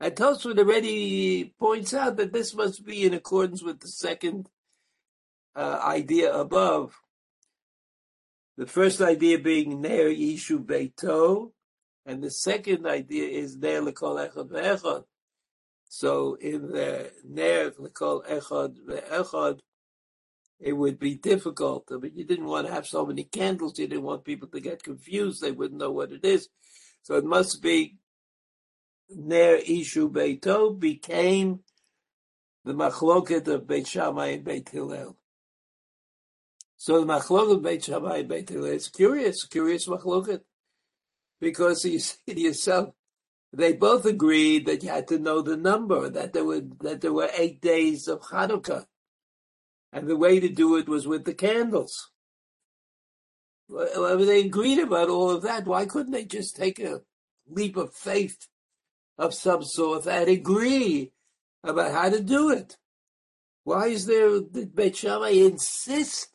and 0.01 0.15
Tosfot 0.15 0.57
already 0.57 1.53
points 1.59 1.93
out 1.93 2.17
that 2.17 2.33
this 2.33 2.55
must 2.55 2.83
be 2.83 3.03
in 3.03 3.13
accordance 3.13 3.61
with 3.61 3.81
the 3.81 3.87
second 3.87 4.49
uh, 5.55 5.79
idea 5.85 6.33
above. 6.33 6.99
The 8.57 8.65
first 8.65 8.99
idea 8.99 9.37
being 9.37 9.79
Ner 9.79 10.09
Yishu 10.09 10.65
Beito, 10.65 11.51
and 12.03 12.23
the 12.23 12.31
second 12.31 12.87
idea 12.87 13.27
is 13.27 13.55
Ner 13.57 13.81
Lekol 13.81 14.27
Echad 14.27 14.49
Ve'echad. 14.49 15.03
So 15.87 16.33
in 16.33 16.71
the 16.71 17.11
Ner 17.23 17.69
Lekol 17.69 18.25
Echad 18.25 18.77
Ve'echad, 18.89 19.59
it 20.59 20.73
would 20.73 20.97
be 20.97 21.13
difficult. 21.13 21.89
I 21.91 21.97
mean, 21.97 22.13
you 22.15 22.25
didn't 22.25 22.45
want 22.45 22.65
to 22.65 22.73
have 22.73 22.87
so 22.87 23.05
many 23.05 23.25
candles. 23.25 23.77
You 23.77 23.87
didn't 23.87 24.03
want 24.03 24.25
people 24.25 24.47
to 24.47 24.59
get 24.59 24.81
confused. 24.81 25.41
They 25.41 25.51
wouldn't 25.51 25.79
know 25.79 25.91
what 25.91 26.11
it 26.11 26.25
is. 26.25 26.49
So 27.03 27.15
it 27.15 27.23
must 27.23 27.61
be 27.61 27.97
Ner 29.15 29.57
Ishu 29.57 30.09
Beito 30.11 30.77
became 30.77 31.61
the 32.63 32.73
machloket 32.73 33.47
of 33.47 33.67
Beit 33.67 33.87
Shammai 33.87 34.27
and 34.27 34.43
Beit 34.43 34.69
Hillel. 34.69 35.17
So 36.77 36.99
the 36.99 37.05
machloket 37.05 37.55
of 37.55 37.63
Beit 37.63 37.83
Shammai 37.83 38.17
and 38.17 38.29
Beit 38.29 38.49
Hillel 38.49 38.71
is 38.71 38.87
curious, 38.87 39.45
curious 39.45 39.87
machloket, 39.87 40.41
because 41.39 41.83
you 41.85 41.99
see 41.99 42.17
to 42.27 42.39
yourself, 42.39 42.93
they 43.53 43.73
both 43.73 44.05
agreed 44.05 44.65
that 44.65 44.83
you 44.83 44.89
had 44.89 45.07
to 45.09 45.19
know 45.19 45.41
the 45.41 45.57
number, 45.57 46.09
that 46.09 46.31
there 46.31 46.45
were 46.45 46.61
that 46.79 47.01
there 47.01 47.11
were 47.11 47.29
eight 47.35 47.61
days 47.61 48.07
of 48.07 48.21
Hanukkah, 48.21 48.85
and 49.91 50.07
the 50.07 50.15
way 50.15 50.39
to 50.39 50.47
do 50.47 50.77
it 50.77 50.87
was 50.87 51.05
with 51.05 51.25
the 51.25 51.33
candles. 51.33 52.11
Well, 53.67 54.17
they 54.17 54.45
agreed 54.45 54.79
about 54.79 55.09
all 55.09 55.31
of 55.31 55.43
that. 55.43 55.65
Why 55.65 55.85
couldn't 55.85 56.11
they 56.11 56.25
just 56.25 56.55
take 56.55 56.79
a 56.79 57.01
leap 57.49 57.75
of 57.75 57.93
faith 57.93 58.47
of 59.21 59.35
some 59.35 59.63
sort 59.63 60.05
that 60.05 60.27
agree 60.27 61.11
about 61.63 61.91
how 61.91 62.09
to 62.09 62.19
do 62.23 62.49
it. 62.49 62.75
Why 63.63 63.85
is 63.89 64.07
there 64.07 64.41
did 64.41 64.75
Beit 64.75 64.95
Shammai 64.95 65.29
insist 65.29 66.29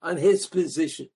on 0.00 0.16
his 0.16 0.46
position? 0.46 1.10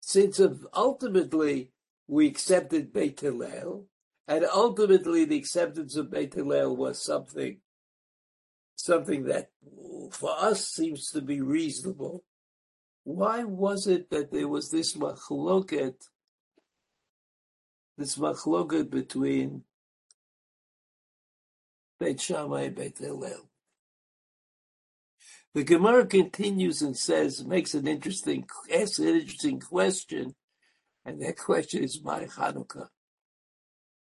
Since 0.00 0.40
ultimately 0.72 1.72
we 2.06 2.28
accepted 2.28 2.92
Beit 2.92 3.18
Hillel, 3.18 3.86
and 4.28 4.44
ultimately 4.44 5.24
the 5.24 5.38
acceptance 5.38 5.96
of 5.96 6.12
Beit 6.12 6.34
Hillel 6.34 6.76
was 6.76 7.04
something, 7.04 7.58
something 8.76 9.24
that 9.24 9.50
for 10.12 10.30
us 10.38 10.68
seems 10.68 11.10
to 11.10 11.20
be 11.20 11.40
reasonable. 11.40 12.22
Why 13.02 13.42
was 13.42 13.88
it 13.88 14.08
that 14.10 14.30
there 14.30 14.46
was 14.46 14.70
this 14.70 14.96
machloket 14.96 15.94
this 18.00 18.16
machloket 18.16 18.88
between 18.90 19.62
Beit 22.00 22.18
Shammai 22.18 22.62
and 22.62 22.74
Beit 22.74 22.96
Hillel. 22.96 23.50
The 25.52 25.64
Gemara 25.64 26.06
continues 26.06 26.80
and 26.80 26.96
says, 26.96 27.44
makes 27.44 27.74
an 27.74 27.86
interesting, 27.86 28.46
asks 28.74 28.98
an 28.98 29.08
interesting 29.08 29.60
question, 29.60 30.34
and 31.04 31.20
that 31.20 31.36
question 31.36 31.84
is 31.84 32.02
my 32.02 32.24
Hanukkah, 32.24 32.88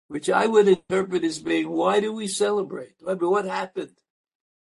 which 0.07 0.29
I 0.29 0.47
would 0.47 0.69
interpret 0.69 1.25
as 1.25 1.39
being, 1.39 1.69
why 1.69 1.99
do 1.99 2.13
we 2.13 2.27
celebrate? 2.27 2.93
I 3.05 3.15
mean, 3.15 3.29
what 3.29 3.45
happened? 3.45 3.97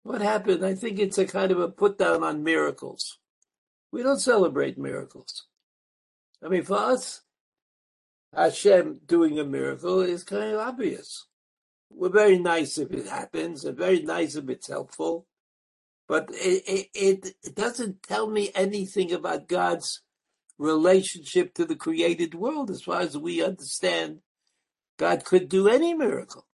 What 0.02 0.22
happened? 0.22 0.66
I 0.66 0.74
think 0.74 0.98
it's 0.98 1.18
a 1.18 1.26
kind 1.26 1.52
of 1.52 1.60
a 1.60 1.68
put 1.68 1.98
down 1.98 2.24
on 2.24 2.42
miracles. 2.42 3.18
We 3.92 4.02
don't 4.02 4.18
celebrate 4.18 4.76
miracles. 4.76 5.46
I 6.42 6.48
mean, 6.48 6.64
for 6.64 6.78
us, 6.78 7.23
Hashem 8.36 9.00
doing 9.06 9.38
a 9.38 9.44
miracle 9.44 10.00
is 10.00 10.24
kind 10.24 10.52
of 10.52 10.60
obvious. 10.60 11.26
We're 11.90 12.08
very 12.08 12.38
nice 12.38 12.78
if 12.78 12.90
it 12.92 13.06
happens, 13.06 13.64
and 13.64 13.76
very 13.76 14.02
nice 14.02 14.34
if 14.34 14.48
it's 14.48 14.68
helpful, 14.68 15.26
but 16.08 16.28
it, 16.32 16.88
it, 16.94 17.34
it 17.42 17.54
doesn't 17.54 18.02
tell 18.02 18.28
me 18.28 18.50
anything 18.54 19.12
about 19.12 19.48
God's 19.48 20.00
relationship 20.58 21.54
to 21.54 21.64
the 21.64 21.76
created 21.76 22.34
world 22.34 22.70
as 22.70 22.82
far 22.82 23.00
as 23.00 23.16
we 23.16 23.42
understand. 23.42 24.20
God 24.96 25.24
could 25.24 25.48
do 25.48 25.68
any 25.68 25.94
miracle, 25.94 26.46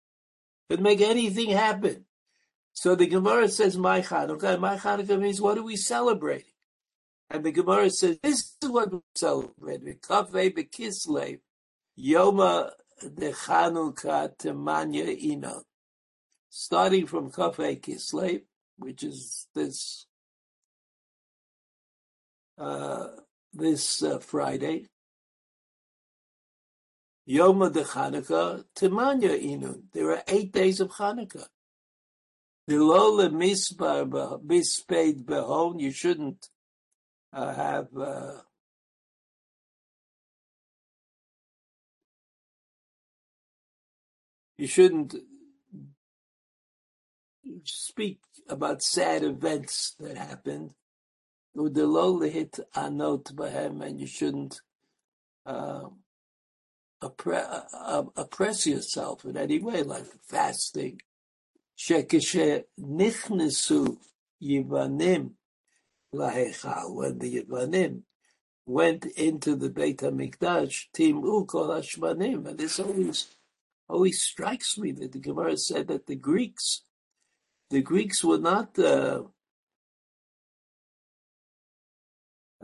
could 0.68 0.80
make 0.80 1.00
anything 1.00 1.50
happen. 1.50 2.04
So 2.72 2.94
the 2.94 3.06
Gemara 3.06 3.48
says, 3.48 3.76
"My 3.76 4.00
Chanukah." 4.00 4.58
My 4.58 4.76
Chanukah 4.76 5.20
means 5.20 5.40
what 5.40 5.58
are 5.58 5.62
we 5.62 5.76
celebrating? 5.76 6.52
And 7.28 7.44
the 7.44 7.52
Gemara 7.52 7.90
says, 7.90 8.18
"This 8.22 8.56
is 8.62 8.68
what 8.70 8.92
we 8.92 9.00
celebrate." 9.14 10.00
Kafei 10.02 10.54
bekislev. 10.54 11.40
Yoma 11.98 12.70
de 13.02 13.32
Temanya 13.32 15.22
Ina. 15.22 15.62
Starting 16.48 17.06
from 17.06 17.30
Kafei 17.30 17.80
Kislev, 17.80 18.42
which 18.76 19.02
is 19.04 19.46
this 19.54 20.06
uh, 22.58 23.06
this 23.52 24.02
uh, 24.02 24.18
Friday. 24.18 24.86
Yom 27.26 27.60
de 27.72 27.84
Chanukah, 27.84 28.64
Timanya 28.74 29.40
Inun. 29.40 29.82
There 29.92 30.10
are 30.10 30.22
eight 30.26 30.52
days 30.52 30.80
of 30.80 30.90
Chanukah. 30.90 31.46
Below 32.66 33.16
the 33.16 33.30
mispaid 33.30 35.24
behon, 35.24 35.80
you 35.80 35.92
shouldn't 35.92 36.48
uh, 37.32 37.54
have 37.54 37.88
uh, 37.96 38.32
you 44.60 44.66
shouldn't 44.66 45.14
speak 47.64 48.20
about 48.46 48.82
sad 48.82 49.24
events 49.24 49.94
that 49.98 50.18
happened. 50.18 50.72
And 51.54 51.76
you 54.00 54.06
shouldn't 54.06 54.60
uh, 55.46 55.84
oppre- 57.02 57.64
uh, 57.72 58.02
oppress 58.16 58.66
yourself 58.66 59.24
in 59.24 59.38
any 59.38 59.60
way, 59.60 59.82
like 59.82 60.04
fasting. 60.28 61.00
Shekeshe 61.78 62.64
yivanim 64.42 65.30
when 66.12 67.18
the 67.18 67.42
yivanim 67.42 68.02
went 68.66 69.06
into 69.06 69.56
the 69.56 69.70
Beit 69.70 69.98
Hamikdash, 69.98 70.88
timu 70.94 71.46
kol 71.46 71.68
hashmanim, 71.68 72.46
and 72.46 72.58
this 72.58 72.78
always 72.78 73.26
always 73.90 74.22
strikes 74.22 74.78
me 74.78 74.92
that 74.92 75.12
the 75.12 75.18
Gemara 75.18 75.56
said 75.56 75.88
that 75.88 76.06
the 76.06 76.16
Greeks, 76.16 76.82
the 77.70 77.82
Greeks 77.82 78.24
were 78.24 78.38
not 78.38 78.78
uh, 78.78 79.22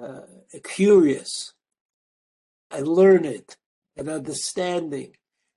uh, 0.00 0.20
curious 0.64 1.54
and 2.70 2.86
learned 2.86 3.56
and 3.96 4.08
understanding, 4.08 5.12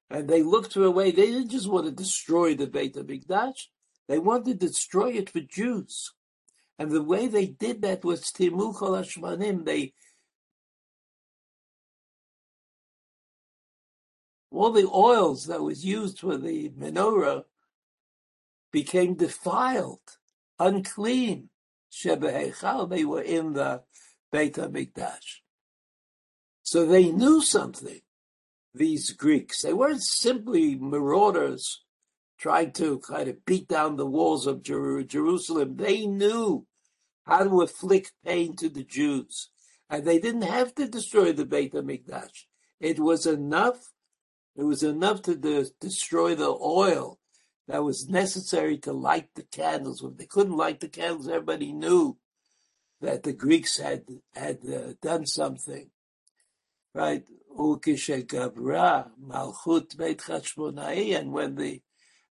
and 0.10 0.28
they 0.28 0.44
looked 0.44 0.74
for 0.74 0.84
a 0.84 0.92
way. 0.92 1.12
They 1.12 1.28
didn't 1.28 1.52
just 1.52 1.70
want 1.70 1.86
to 1.86 1.92
destroy 1.92 2.56
the 2.56 2.68
Beit 2.68 2.96
Hamikdash; 2.96 3.68
they 4.08 4.20
wanted 4.20 4.60
to 4.60 4.68
destroy 4.68 5.12
it 5.12 5.30
for 5.30 5.42
Jews. 5.42 6.14
And 6.78 6.92
the 6.92 7.04
way 7.04 7.28
they 7.28 7.48
did 7.48 7.82
that 7.82 8.06
was 8.06 8.32
timu 8.32 8.74
kol 8.74 8.92
hashmanim. 8.92 9.66
They 9.66 9.94
all 14.52 14.72
the 14.72 14.90
oils 14.90 15.46
that 15.46 15.62
was 15.62 15.86
used 15.86 16.20
for 16.20 16.38
the 16.38 16.70
menorah 16.70 17.44
became 18.72 19.16
defiled, 19.16 20.18
unclean. 20.60 21.50
Shebehechal, 21.92 22.90
they 22.90 23.04
were 23.04 23.22
in 23.22 23.54
the 23.54 23.82
Beit 24.32 24.56
HaMikdash. 24.56 25.42
So 26.62 26.86
they 26.86 27.12
knew 27.12 27.42
something, 27.42 28.02
these 28.76 29.12
Greeks. 29.12 29.64
They 29.64 29.74
weren't 29.74 30.04
simply 30.04 30.76
marauders 30.76 31.84
trying 32.38 32.72
to 32.74 33.00
kind 33.00 33.28
of 33.28 33.44
beat 33.44 33.68
down 33.68 33.96
the 33.96 34.06
walls 34.06 34.46
of 34.46 34.62
Jer- 34.62 35.04
Jerusalem. 35.04 35.78
They 35.78 36.06
knew 36.06 36.68
how 37.26 37.44
to 37.44 37.62
inflict 37.62 38.14
pain 38.24 38.56
to 38.58 38.70
the 38.70 38.84
Jews. 38.84 39.50
And 39.90 40.06
they 40.06 40.20
didn't 40.20 40.44
have 40.44 40.76
to 40.76 40.88
destroy 40.88 41.34
the 41.34 41.46
Beit 41.46 41.74
HaMikdash. 41.74 42.46
It 42.80 43.00
was 43.00 43.26
enough 43.26 43.94
it 44.56 44.64
was 44.64 44.84
enough 44.84 45.22
to 45.24 45.36
de- 45.36 45.72
destroy 45.80 46.36
the 46.36 46.56
oil 46.62 47.20
that 47.68 47.84
was 47.84 48.10
necessary 48.10 48.78
to 48.80 48.94
light 48.94 49.30
the 49.36 49.44
candles. 49.44 50.02
When 50.02 50.18
they 50.18 50.26
couldn't 50.26 50.58
light 50.58 50.80
the 50.80 50.90
candles, 50.90 51.28
everybody 51.28 51.72
knew 51.72 52.18
that 53.02 53.24
the 53.24 53.34
Greeks 53.34 53.78
had 53.78 54.04
had 54.36 54.60
uh, 54.68 54.94
done 55.02 55.26
something, 55.26 55.90
right? 56.94 57.24
Malchut 57.58 57.88
beit 59.98 60.20
Chashmonai, 60.20 61.18
and 61.18 61.32
when 61.32 61.56
the 61.56 61.82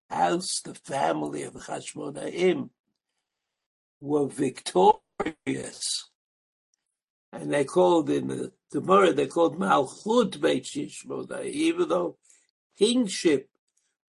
house, 0.09 0.61
the 0.61 0.75
family 0.75 1.43
of 1.43 1.53
Chashmonaim, 1.53 2.69
were 4.01 4.27
victorious, 4.27 6.06
and 7.31 7.53
they 7.53 7.65
called 7.65 8.09
in 8.09 8.27
the 8.27 8.51
Gemara, 8.71 9.13
they 9.13 9.27
called 9.27 9.59
Malchut 9.59 10.41
Beit 10.41 10.63
Chashmonai, 10.63 11.45
even 11.45 11.89
though 11.89 12.17
kingship 12.77 13.49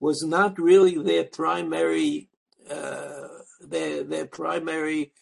was 0.00 0.22
not 0.22 0.58
really 0.58 0.98
their 0.98 1.24
primary 1.24 2.28
uh, 2.70 3.28
their 3.60 4.04
their 4.04 4.26
primary 4.26 5.12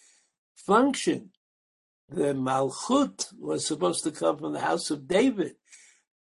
function. 0.57 1.31
The 2.09 2.35
Malchut 2.35 3.33
was 3.39 3.67
supposed 3.67 4.05
to 4.05 4.11
come 4.11 4.39
from 4.39 4.53
the 4.53 4.61
house 4.61 4.91
of 4.91 5.09
David, 5.09 5.57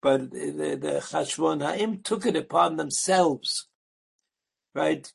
but 0.01 0.31
the, 0.31 0.77
the 0.79 1.01
Chashmonaim 1.01 2.03
took 2.03 2.25
it 2.25 2.35
upon 2.35 2.77
themselves, 2.77 3.67
right? 4.73 5.11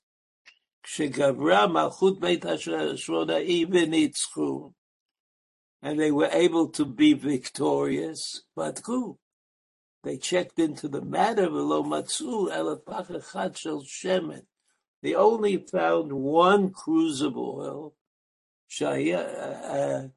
Shegavra 0.86 1.68
Malchut 1.70 2.20
Beit 2.20 2.42
Hashmonaim 2.42 3.68
v'nitzchu 3.70 4.72
and 5.82 5.98
they 5.98 6.10
were 6.10 6.28
able 6.32 6.68
to 6.68 6.84
be 6.84 7.12
victorious. 7.12 8.42
But 8.54 8.80
who? 8.84 9.18
They 10.02 10.16
checked 10.16 10.58
into 10.58 10.88
the 10.88 11.02
matter 11.02 11.48
below 11.48 11.82
Matsu 11.82 12.48
Elapachachad 12.48 13.56
Shel 13.56 13.82
Shemen. 13.82 14.42
They 15.02 15.14
only 15.14 15.56
found 15.58 16.12
one 16.12 16.70
crucible 16.70 17.58
oil, 17.60 17.94
uh, 18.82 19.16
uh, 19.16 20.08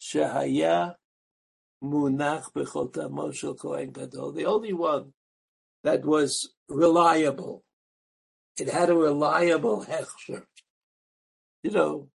Shahaya 0.00 0.94
Munach 1.82 2.52
Bechotamo 2.54 3.34
Shel 3.34 3.54
Kohen 3.54 3.90
Gadol. 3.90 4.32
The 4.32 4.46
only 4.46 4.72
one 4.72 5.12
that 5.84 6.04
was 6.04 6.52
reliable. 6.68 7.64
It 8.58 8.68
had 8.68 8.90
a 8.90 8.94
reliable 8.94 9.84
hechsher. 9.84 10.44
You 11.62 11.70
know, 11.70 12.08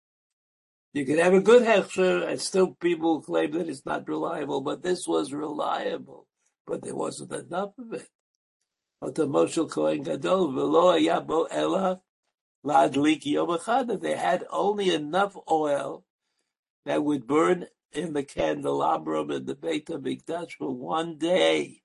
you 0.93 1.05
can 1.05 1.19
have 1.19 1.35
a 1.35 1.41
good 1.41 1.63
hechsher, 1.63 2.27
and 2.27 2.41
still 2.41 2.75
people 2.75 3.23
claim 3.23 3.53
that 3.53 3.69
it's 3.69 3.87
not 3.87 4.09
reliable, 4.09 4.61
but 4.61 4.83
this 4.83 5.07
was 5.07 5.33
reliable, 5.33 6.27
but 6.67 6.83
there 6.83 6.97
wasn't 6.97 7.33
enough 7.33 7.71
of 7.79 7.93
it. 7.93 8.09
They 14.01 14.17
had 14.17 14.45
only 14.51 14.95
enough 14.95 15.37
oil 15.51 16.05
that 16.85 17.05
would 17.05 17.27
burn 17.27 17.67
in 17.93 18.13
the 18.13 18.23
candelabrum 18.23 19.31
in 19.31 19.47
the 19.47 19.55
Beit 19.55 19.87
HaMikdash 19.87 20.53
for 20.59 20.75
one 20.75 21.19
day. 21.19 21.83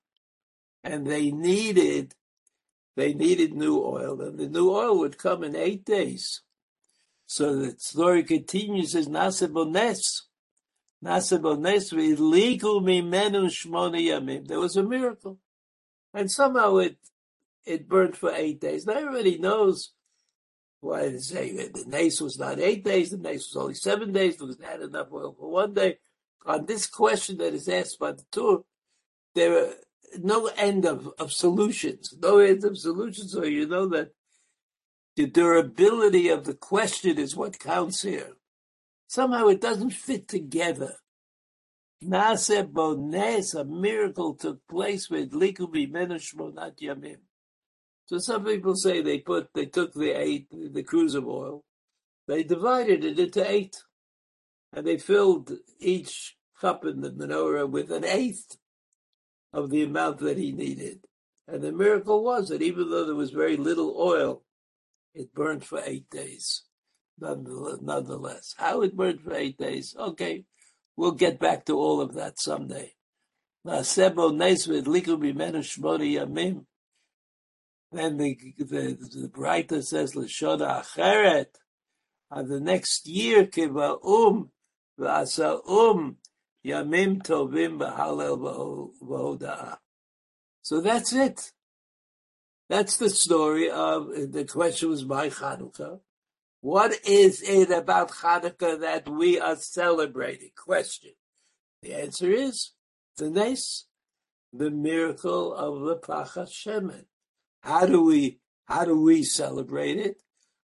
And 0.84 1.06
they 1.06 1.30
needed, 1.30 2.14
they 2.96 3.14
needed 3.14 3.54
new 3.54 3.78
oil, 3.82 4.20
and 4.20 4.38
the 4.38 4.48
new 4.48 4.70
oil 4.70 4.98
would 4.98 5.16
come 5.18 5.42
in 5.42 5.56
eight 5.56 5.84
days. 5.84 6.42
So 7.26 7.56
the 7.56 7.74
story 7.78 8.22
continues 8.22 8.94
as 8.94 9.08
Nasa 9.08 9.52
Bones. 9.52 10.28
Nasa 11.04 11.42
Bones 11.42 11.92
legal 11.92 12.80
mimenu 12.80 13.46
shmona 13.46 14.00
yamim. 14.00 14.46
There 14.46 14.60
was 14.60 14.76
a 14.76 14.82
miracle. 14.82 15.38
And 16.14 16.30
somehow 16.30 16.76
it 16.76 16.96
it 17.64 17.88
burned 17.88 18.16
for 18.16 18.32
eight 18.32 18.60
days. 18.60 18.86
Now 18.86 18.94
everybody 18.94 19.38
knows 19.38 19.92
why 20.80 21.08
they 21.08 21.18
say 21.18 21.56
the 21.56 21.84
nace 21.86 22.20
was 22.20 22.38
not 22.38 22.60
eight 22.60 22.84
days, 22.84 23.10
the 23.10 23.18
nace 23.18 23.52
was 23.52 23.56
only 23.56 23.74
seven 23.74 24.12
days 24.12 24.36
because 24.36 24.56
they 24.56 24.66
had 24.66 24.80
enough 24.80 25.08
oil 25.12 25.34
for 25.38 25.50
one 25.50 25.74
day. 25.74 25.98
On 26.46 26.64
this 26.64 26.86
question 26.86 27.38
that 27.38 27.54
is 27.54 27.68
asked 27.68 27.98
by 27.98 28.12
the 28.12 28.24
Tur, 28.30 28.58
there 29.34 29.66
are 29.66 29.72
no 30.18 30.46
end 30.56 30.84
of, 30.84 31.12
of 31.18 31.32
solutions, 31.32 32.14
no 32.22 32.38
end 32.38 32.64
of 32.64 32.78
solutions. 32.78 33.32
So 33.32 33.42
you 33.42 33.66
know 33.66 33.86
that 33.88 34.12
the 35.16 35.26
durability 35.26 36.28
of 36.28 36.44
the 36.44 36.54
question 36.54 37.18
is 37.18 37.34
what 37.34 37.58
counts 37.58 38.02
here. 38.02 38.34
Somehow 39.08 39.48
it 39.48 39.60
doesn't 39.60 39.90
fit 39.90 40.28
together. 40.28 40.96
Nase 42.04 42.70
Bones, 42.70 43.54
a 43.54 43.64
miracle 43.64 44.34
took 44.34 44.66
place 44.68 45.08
with 45.08 45.32
Likubi 45.32 45.90
Menashmonat 45.90 46.78
Yamim. 46.82 47.20
So 48.04 48.18
some 48.18 48.44
people 48.44 48.76
say 48.76 49.00
they 49.00 49.18
put, 49.18 49.48
they 49.54 49.66
took 49.66 49.94
the 49.94 50.10
eight, 50.10 50.48
the 50.50 50.82
cruise 50.82 51.14
of 51.14 51.26
oil, 51.26 51.64
they 52.28 52.42
divided 52.42 53.04
it 53.04 53.18
into 53.18 53.50
eight, 53.50 53.76
and 54.72 54.86
they 54.86 54.98
filled 54.98 55.52
each 55.80 56.36
cup 56.60 56.84
in 56.84 57.00
the 57.00 57.10
menorah 57.10 57.68
with 57.68 57.90
an 57.90 58.04
eighth 58.04 58.58
of 59.52 59.70
the 59.70 59.82
amount 59.82 60.18
that 60.18 60.36
he 60.36 60.52
needed. 60.52 61.00
And 61.48 61.62
the 61.62 61.72
miracle 61.72 62.22
was 62.22 62.48
that 62.48 62.62
even 62.62 62.90
though 62.90 63.06
there 63.06 63.14
was 63.14 63.30
very 63.30 63.56
little 63.56 63.96
oil, 63.98 64.42
it 65.16 65.34
burned 65.34 65.64
for 65.64 65.80
eight 65.84 66.08
days. 66.10 66.62
Nonetheless, 67.18 68.54
how 68.58 68.82
it 68.82 68.94
burned 68.94 69.22
for 69.22 69.34
eight 69.34 69.56
days? 69.56 69.96
Okay, 69.98 70.44
we'll 70.96 71.12
get 71.12 71.40
back 71.40 71.64
to 71.64 71.72
all 71.76 72.00
of 72.02 72.14
that 72.14 72.38
someday. 72.38 72.92
Then 73.64 73.82
the 78.18 78.36
the, 78.58 78.98
the 78.98 79.30
writer 79.34 79.82
says 79.82 80.14
l'shoda 80.14 80.82
acheret 80.82 81.46
And 82.30 82.50
the 82.50 82.60
next 82.60 83.08
year, 83.08 83.46
kiva 83.46 83.96
um, 84.04 84.50
v'asa 85.00 85.66
um, 85.66 86.18
yamim 86.64 87.22
tovim 87.22 87.78
v'halel 87.78 88.38
v'hoda'ah. 89.00 89.78
So 90.62 90.80
that's 90.80 91.12
it. 91.12 91.52
That's 92.68 92.96
the 92.96 93.10
story 93.10 93.70
of, 93.70 94.08
the 94.32 94.44
question 94.44 94.90
was 94.90 95.04
by 95.04 95.28
Hanukkah. 95.30 96.00
What 96.60 96.98
is 97.06 97.42
it 97.42 97.70
about 97.70 98.10
Hanukkah 98.10 98.80
that 98.80 99.08
we 99.08 99.38
are 99.38 99.56
celebrating? 99.56 100.50
Question. 100.56 101.12
The 101.82 101.94
answer 101.94 102.30
is 102.30 102.72
the 103.16 103.30
nes, 103.30 103.84
the 104.52 104.70
miracle 104.70 105.54
of 105.54 105.82
the 105.82 105.96
Pachas 105.96 106.50
Shemen. 106.50 107.04
How 107.60 107.86
do 107.86 108.02
we 108.02 108.40
how 108.64 108.84
do 108.84 109.00
we 109.00 109.22
celebrate 109.22 109.98
it? 109.98 110.22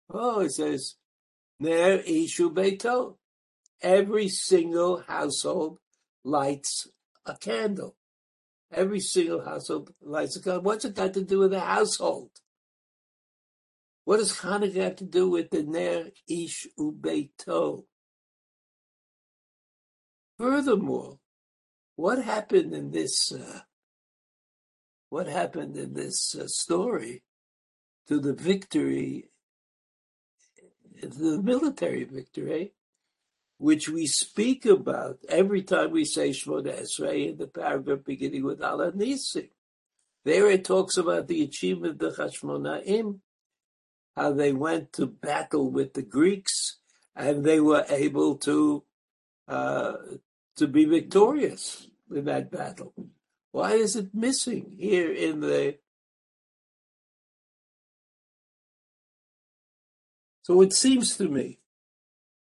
Oh, 0.09 0.39
it 0.39 0.53
says 0.53 0.95
Ner 1.59 1.99
Ishu 1.99 2.51
Beito. 2.51 3.17
Every 3.81 4.27
single 4.27 5.01
household 5.01 5.77
lights 6.23 6.87
a 7.25 7.35
candle. 7.35 7.95
Every 8.71 8.99
single 8.99 9.43
household 9.43 9.93
lights 10.01 10.38
a 10.38 10.41
candle. 10.41 10.62
What's 10.62 10.86
it 10.86 10.95
got 10.95 11.13
to 11.15 11.23
do 11.23 11.39
with 11.39 11.51
the 11.51 11.60
household? 11.60 12.31
What 14.05 14.17
does 14.17 14.38
Hanukkah 14.38 14.75
have 14.75 14.95
to 14.97 15.05
do 15.05 15.29
with 15.29 15.49
the 15.51 15.63
Ner 15.63 16.10
Ish 16.27 16.67
Ubeito? 16.79 17.84
Furthermore, 20.38 21.19
what 21.95 22.23
happened 22.23 22.73
in 22.73 22.91
this? 22.91 23.31
Uh, 23.31 23.62
what 25.10 25.27
happened 25.27 25.75
in 25.75 25.93
this 25.93 26.36
uh, 26.36 26.47
story 26.47 27.21
to 28.07 28.19
the 28.19 28.34
victory, 28.34 29.29
the 31.01 31.41
military 31.41 32.05
victory, 32.05 32.73
which 33.62 33.88
we 33.88 34.08
speak 34.08 34.65
about 34.65 35.19
every 35.30 35.62
time 35.62 35.91
we 35.91 36.04
say 36.04 36.32
Shmona 36.32 36.82
Esrei 36.82 37.30
in 37.30 37.38
the 37.38 37.45
paragraph 37.45 38.00
beginning 38.04 38.43
with 38.43 38.60
Allah 38.60 38.91
Nisi. 38.95 39.52
There 40.26 40.50
it 40.50 40.65
talks 40.65 40.97
about 40.97 41.28
the 41.28 41.43
achievement 41.43 42.02
of 42.02 42.17
the 42.17 42.24
Hashmonaim, 42.24 43.19
how 44.15 44.34
they 44.34 44.52
went 44.52 44.93
to 44.93 45.06
battle 45.06 45.69
with 45.69 45.93
the 45.93 46.02
Greeks 46.02 46.80
and 47.15 47.43
they 47.43 47.60
were 47.60 47.86
able 47.88 48.38
to 48.38 48.84
uh, 49.47 49.93
to 50.56 50.67
be 50.67 50.86
victorious 50.86 51.88
in 52.10 52.26
that 52.26 52.50
battle. 52.50 52.95
Why 53.52 53.74
is 53.74 53.95
it 53.95 54.10
missing 54.12 54.76
here 54.80 55.13
in 55.13 55.39
the? 55.39 55.78
So 60.41 60.62
it 60.62 60.74
seems 60.74 61.15
to 61.17 61.30
me 61.30 61.61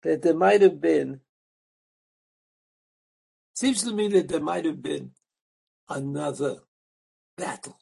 that 0.03 0.21
there 0.21 0.35
might 0.35 0.61
have 0.61 0.81
been. 0.81 1.21
Seems 3.53 3.83
to 3.83 3.93
me 3.93 4.07
that 4.09 4.27
there 4.27 4.39
might 4.39 4.65
have 4.65 4.81
been 4.81 5.11
another 5.89 6.57
battle. 7.37 7.77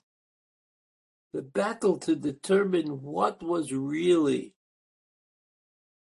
The 1.34 1.42
battle 1.42 1.98
to 2.00 2.16
determine 2.16 3.04
what 3.04 3.44
was 3.44 3.72
really, 3.72 4.56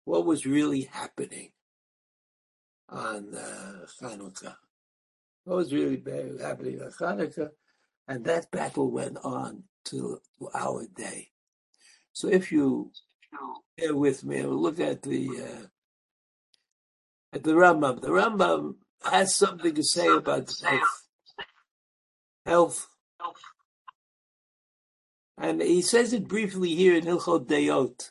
what 0.04 0.24
was 0.24 0.46
really 0.46 0.82
happening 0.82 1.50
on 2.88 3.34
uh, 3.34 3.86
Hanukkah. 4.00 4.56
What 5.44 5.56
was 5.56 5.72
really 5.72 6.02
happening 6.40 6.80
on 6.80 6.92
Hanukkah? 6.92 7.50
And 8.06 8.24
that 8.24 8.50
battle 8.50 8.90
went 8.90 9.18
on 9.22 9.64
to 9.86 10.20
our 10.54 10.86
day. 10.96 11.30
So 12.12 12.28
if 12.28 12.52
you 12.52 12.90
bear 13.76 13.94
with 13.94 14.24
me, 14.24 14.42
we'll 14.44 14.60
look 14.60 14.80
at 14.80 15.02
the 15.02 15.28
uh, 15.28 15.66
the 17.32 17.52
Rambam. 17.52 18.00
The 18.00 18.08
Rambam 18.08 18.76
has 19.04 19.34
something 19.34 19.74
to 19.74 19.82
say 19.82 20.08
about 20.08 20.52
health. 20.62 21.06
Health. 22.46 22.88
And 25.36 25.62
he 25.62 25.82
says 25.82 26.12
it 26.12 26.26
briefly 26.26 26.74
here 26.74 26.96
in 26.96 27.04
Hilchot 27.04 27.46
Deot. 27.46 28.10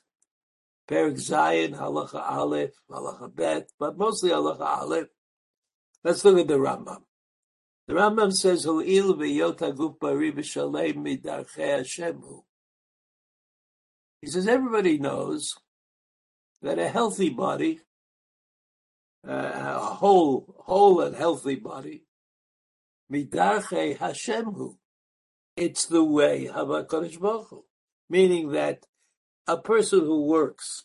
Perik 0.87 1.15
Zayin, 1.15 1.77
Halacha 1.77 2.31
Aleph, 2.31 2.71
Halacha 2.89 3.35
Bet, 3.35 3.69
but 3.77 3.97
mostly 3.97 4.29
Halacha 4.29 4.61
Aleph. 4.61 5.07
Let's 6.03 6.23
look 6.23 6.37
at 6.39 6.47
the 6.47 6.57
Rambam. 6.57 7.01
The 7.87 7.93
Rambam 7.93 8.33
says, 8.33 8.65
"Hu'il 8.65 9.15
v'yot 9.15 9.57
haguf 9.59 9.99
bari 9.99 10.31
v'shalem 10.31 10.95
midarchei 10.97 11.79
Hashemu." 11.79 12.43
He 14.21 14.27
says 14.27 14.47
everybody 14.47 14.97
knows 14.97 15.55
that 16.61 16.79
a 16.79 16.87
healthy 16.89 17.29
body, 17.29 17.81
Uh, 19.27 19.31
a 19.31 19.79
whole, 19.79 20.55
whole 20.65 21.01
and 21.01 21.15
healthy 21.15 21.55
body, 21.55 22.03
midarchei 23.11 23.97
Hashemu, 23.97 24.77
it's 25.55 25.85
the 25.85 26.03
way 26.03 26.47
of 26.47 26.67
Hakadosh 26.67 27.19
Baruch 27.19 27.65
meaning 28.09 28.51
that 28.51 28.85
a 29.47 29.57
person 29.57 29.99
who 29.99 30.25
works 30.25 30.83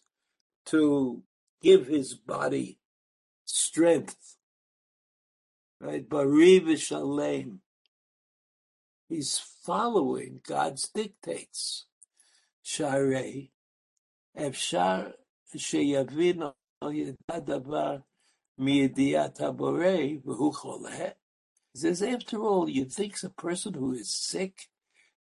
to 0.67 1.23
give 1.63 1.87
his 1.87 2.15
body 2.15 2.79
strength 3.45 4.37
right? 5.83 6.09
Bari 6.09 6.61
v'shalem. 6.61 7.59
He's 9.09 9.39
following 9.39 10.41
God's 10.47 10.89
dictates. 10.89 11.87
Sharei, 12.65 13.51
efshar 14.39 15.13
sheyavin 15.55 16.53
yedad 16.83 18.03
says, 21.75 22.03
after 22.03 22.43
all, 22.43 22.69
you 22.69 22.85
think 22.85 23.15
a 23.23 23.31
person 23.31 23.75
who 23.75 23.93
is 23.93 24.15
sick 24.15 24.69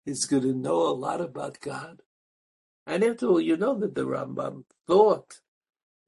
is 0.04 0.24
going 0.26 0.42
to 0.42 0.52
know 0.52 0.82
a 0.88 0.92
lot 0.92 1.20
about 1.20 1.60
God? 1.60 2.02
And 2.86 3.04
after 3.04 3.26
all, 3.26 3.40
you 3.40 3.56
know 3.56 3.78
that 3.78 3.94
the 3.94 4.06
Rambam 4.06 4.64
thought 4.86 5.40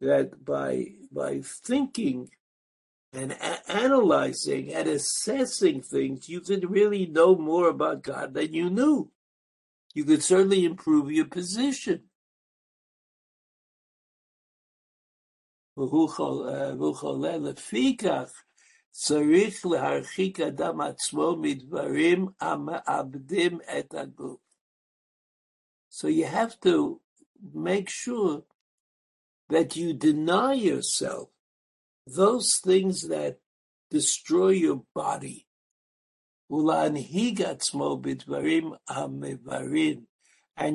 that 0.01 0.45
by 0.45 0.95
by 1.13 1.41
thinking 1.43 2.31
and 3.13 3.33
a- 3.33 3.71
analyzing 3.71 4.73
and 4.73 4.89
assessing 4.89 5.83
things, 5.83 6.29
you 6.29 6.41
could 6.41 6.71
really 6.71 7.07
know 7.07 7.37
more 7.37 7.69
about 7.69 8.03
God 8.03 8.35
than 8.35 8.53
you 8.53 8.71
knew. 8.71 9.11
You 9.95 10.05
could 10.05 10.23
certainly 10.23 10.65
improve 10.65 11.13
your 11.13 11.27
position. 11.27 12.05
צריך 19.00 19.66
להרחיק 19.66 20.40
אדם 20.40 20.82
עצמו 20.82 21.36
מדברים 21.42 22.28
המאבדים 22.40 23.60
את 23.62 23.94
הגוף. 23.94 24.40
So 25.90 26.08
you 26.08 26.26
have 26.26 26.60
to 26.62 27.00
make 27.54 27.90
sure 27.90 28.44
that 29.50 29.76
you 29.76 29.94
deny 29.94 30.54
yourself 30.54 31.30
those 32.08 32.58
things 32.58 33.08
that 33.08 33.40
destroy 33.92 34.50
your 34.50 34.84
body. 34.96 35.48
And 36.50 36.98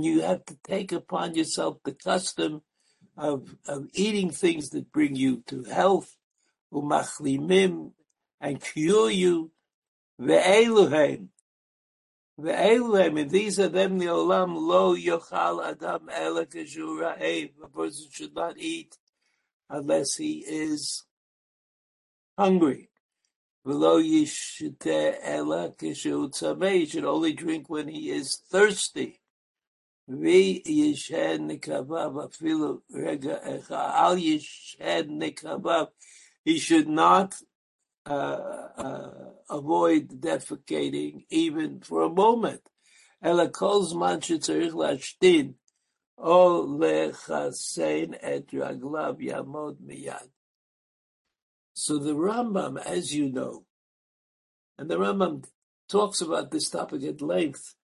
you 0.05 0.21
have 0.21 0.45
to 0.45 0.57
take 0.63 0.93
upon 0.93 1.35
yourself 1.35 1.79
the 1.85 1.93
custom 1.93 2.63
of, 3.18 3.56
of 3.68 3.88
eating 3.94 4.30
things 4.30 4.70
that 4.70 4.92
bring 4.92 5.16
you 5.16 5.44
to 5.48 5.64
health, 5.64 6.16
umachlimim, 6.74 7.92
and 8.40 8.62
cure 8.62 9.10
you, 9.10 9.52
ve'eluhem. 10.22 11.30
Ve'eluhem, 12.40 13.22
and 13.22 13.32
these 13.32 13.60
are 13.60 13.70
them, 13.70 13.98
the 13.98 14.06
olam, 14.06 14.56
lo 14.56 14.96
yochal 14.96 15.66
adam 15.66 16.10
ela 16.12 16.46
A 17.22 17.48
person 17.74 18.08
should 18.12 18.36
not 18.36 18.58
eat 18.58 18.98
unless 19.70 20.16
he 20.16 20.44
is 20.48 21.04
hungry. 22.38 22.90
Below 23.66 23.98
He 23.98 24.26
should 24.26 24.86
only 27.06 27.34
drink 27.34 27.70
when 27.70 27.88
he 27.90 28.10
is 28.12 28.38
thirsty. 28.50 29.20
Yishen 30.10 31.50
nekabav 31.50 32.14
afilu 32.16 32.82
rega 32.92 33.42
echa 33.46 33.94
al 33.94 34.16
yishen 34.16 35.20
nekabav. 35.22 35.90
He 36.46 36.60
should 36.60 36.88
not 36.88 37.36
uh, 38.06 38.70
uh, 38.78 39.12
avoid 39.50 40.22
defecating 40.22 41.26
even 41.30 41.82
for 41.82 42.04
a 42.04 42.10
moment. 42.10 42.62
Ela 43.22 43.50
kol 43.50 43.86
zman 43.86 44.22
shetzarich 44.22 44.72
lashtin 44.72 45.56
o 46.18 46.66
lechasein 46.66 48.18
et 48.22 48.48
raglav 48.48 49.20
yamod 49.20 49.78
miyad. 49.82 50.30
So 51.74 52.00
the 52.00 52.14
Rambam, 52.14 52.82
as 52.84 53.14
you 53.14 53.30
know, 53.30 53.66
and 54.78 54.90
the 54.90 54.98
Rambam 54.98 55.46
talks 55.90 56.22
about 56.22 56.52
this 56.52 56.70
topic 56.70 57.04
at 57.04 57.22
length 57.22 57.76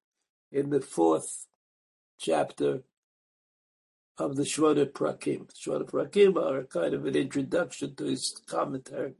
in 0.52 0.70
the 0.70 0.82
fourth 0.82 1.48
chapter 2.24 2.84
of 4.18 4.38
the 4.38 4.44
Shmona 4.44 4.86
Prakim. 4.86 5.50
Shmona 5.54 5.90
Prakim 5.90 6.38
are 6.38 6.64
kind 6.64 6.94
of 6.94 7.06
an 7.06 7.16
introduction 7.16 7.96
to 7.96 8.06
his 8.06 8.42
commentary 8.48 9.16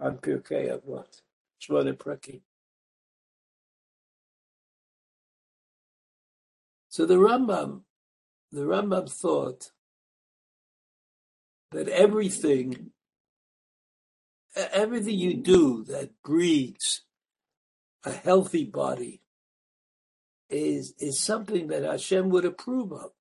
on 0.00 0.16
Pirkei 0.16 0.70
Avot. 0.70 1.20
Shmona 1.60 1.94
Prakim. 1.94 2.40
So 6.88 7.04
the 7.04 7.16
Rambam, 7.16 7.82
the 8.50 8.62
Rambam 8.62 9.10
thought 9.10 9.70
that 11.72 11.88
everything, 11.88 12.90
everything 14.56 15.18
you 15.18 15.36
do 15.36 15.84
that 15.84 16.10
breeds 16.24 17.02
a 18.04 18.10
healthy 18.10 18.64
body 18.64 19.20
is 20.50 20.94
is 20.98 21.20
something 21.20 21.68
that 21.68 21.82
Hashem 21.82 22.28
would 22.30 22.44
approve 22.44 22.92
of, 22.92 23.12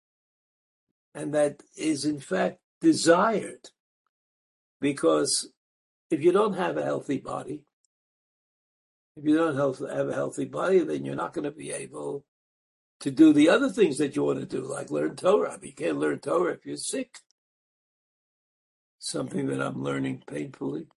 and 1.14 1.34
that 1.34 1.64
is 1.78 2.06
in 2.06 2.20
fact 2.20 2.60
desired. 2.82 3.70
Because 4.82 5.50
if 6.10 6.24
you 6.24 6.32
don't 6.32 6.54
have 6.54 6.78
a 6.78 6.84
healthy 6.84 7.18
body, 7.18 7.64
if 9.16 9.26
you 9.26 9.38
don't 9.38 9.56
have 9.56 10.10
a 10.10 10.14
healthy 10.14 10.46
body, 10.46 10.80
then 10.80 11.06
you're 11.06 11.16
not 11.16 11.34
going 11.34 11.44
to 11.44 11.52
be 11.52 11.72
able 11.72 12.26
to 13.02 13.12
do 13.12 13.34
the 13.34 13.50
other 13.50 13.70
things 13.70 13.98
that 13.98 14.16
you 14.16 14.24
want 14.24 14.40
to 14.40 14.46
do, 14.46 14.62
like 14.62 14.92
learn 14.92 15.16
Torah. 15.16 15.58
you 15.62 15.74
can't 15.74 16.00
learn 16.00 16.20
Torah 16.20 16.54
if 16.54 16.66
you're 16.66 16.78
sick. 16.78 17.20
Something 18.98 19.48
that 19.48 19.62
I'm 19.62 19.82
learning 19.82 20.24
painfully. 20.28 20.88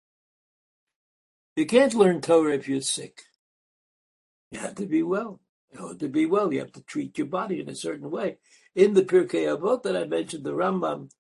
You 1.55 1.67
can't 1.67 1.95
learn 1.95 2.21
Torah 2.21 2.55
if 2.55 2.69
you're 2.69 2.81
sick. 2.81 3.23
You 4.51 4.61
have 4.61 4.75
to 4.77 4.87
be 4.87 5.03
well. 5.03 5.41
In 5.73 5.79
order 5.79 5.99
to 6.01 6.09
be 6.09 6.27
well, 6.27 6.53
you 6.53 6.61
have 6.61 6.73
to 6.73 6.83
treat 6.83 7.17
your 7.17 7.27
body 7.27 7.61
in 7.61 7.69
a 7.69 7.75
certain 7.75 8.11
way. 8.11 8.37
In 8.75 8.95
the 8.95 9.03
Pirkei 9.03 9.47
Avot 9.57 9.83
that 9.83 9.97
I 9.97 10.05
mentioned, 10.05 10.45
the 10.45 10.53
Rambam 10.53 11.11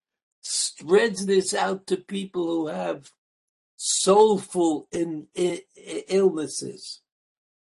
spreads 0.42 1.26
this 1.26 1.54
out 1.54 1.86
to 1.86 1.96
people 1.96 2.46
who 2.46 2.66
have 2.66 3.10
soulful 3.76 4.88
in, 4.92 5.26
in, 5.34 5.60
illnesses 6.08 7.02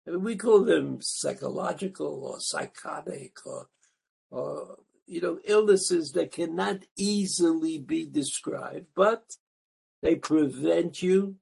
we 0.07 0.37
call 0.37 0.65
them 0.65 0.99
psychological 1.01 2.25
or 2.25 2.41
psychotic 2.41 3.45
or, 3.45 3.69
or 4.31 4.77
you 5.07 5.21
know 5.21 5.39
illnesses 5.45 6.13
that 6.13 6.33
cannot 6.33 6.81
easily 6.97 7.79
be 7.79 8.07
described, 8.07 8.87
but 8.95 9.37
they 10.03 10.15
prevent 10.15 11.03
you 11.03 11.37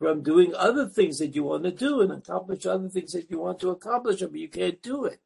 from 0.00 0.22
doing 0.22 0.54
other 0.54 0.88
things 0.88 1.18
that 1.18 1.34
you 1.34 1.44
want 1.44 1.62
to 1.62 1.70
do 1.70 2.00
and 2.00 2.10
accomplish 2.10 2.64
other 2.64 2.88
things 2.88 3.12
that 3.12 3.30
you 3.30 3.38
want 3.38 3.60
to 3.60 3.68
accomplish, 3.68 4.20
but 4.20 4.32
you 4.32 4.48
can't 4.48 4.82
do 4.82 5.04
it. 5.04 5.20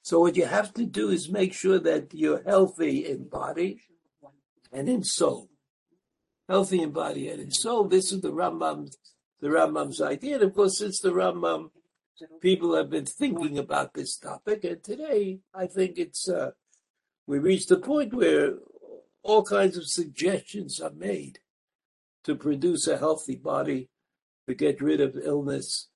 So 0.00 0.20
what 0.20 0.36
you 0.36 0.46
have 0.46 0.72
to 0.74 0.86
do 0.86 1.10
is 1.10 1.28
make 1.28 1.52
sure 1.52 1.80
that 1.80 2.14
you're 2.14 2.44
healthy 2.44 3.04
in 3.04 3.28
body 3.28 3.80
and 4.72 4.88
in 4.88 5.02
soul. 5.02 5.48
Healthy 6.48 6.82
in 6.82 6.92
body 6.92 7.28
and 7.28 7.40
in 7.40 7.50
soul. 7.50 7.88
This 7.88 8.12
is 8.12 8.20
the 8.20 8.30
Rambam's 8.30 8.96
the 9.40 9.48
Rambam's 9.48 10.00
idea. 10.00 10.36
And 10.36 10.44
of 10.44 10.54
course, 10.54 10.78
since 10.78 11.00
the 11.00 11.10
Rambam 11.10 11.70
people 12.40 12.76
have 12.76 12.88
been 12.88 13.06
thinking 13.06 13.58
about 13.58 13.94
this 13.94 14.16
topic, 14.16 14.62
and 14.62 14.84
today 14.84 15.40
I 15.52 15.66
think 15.66 15.98
it's 15.98 16.28
uh, 16.28 16.52
we 17.26 17.40
reached 17.40 17.72
a 17.72 17.76
point 17.76 18.14
where 18.14 18.54
all 19.24 19.42
kinds 19.42 19.76
of 19.76 19.88
suggestions 19.88 20.80
are 20.80 20.92
made 20.92 21.40
to 22.22 22.36
produce 22.36 22.86
a 22.86 22.98
healthy 22.98 23.34
body, 23.34 23.88
to 24.48 24.54
get 24.54 24.80
rid 24.80 25.00
of 25.00 25.16
illness. 25.22 25.88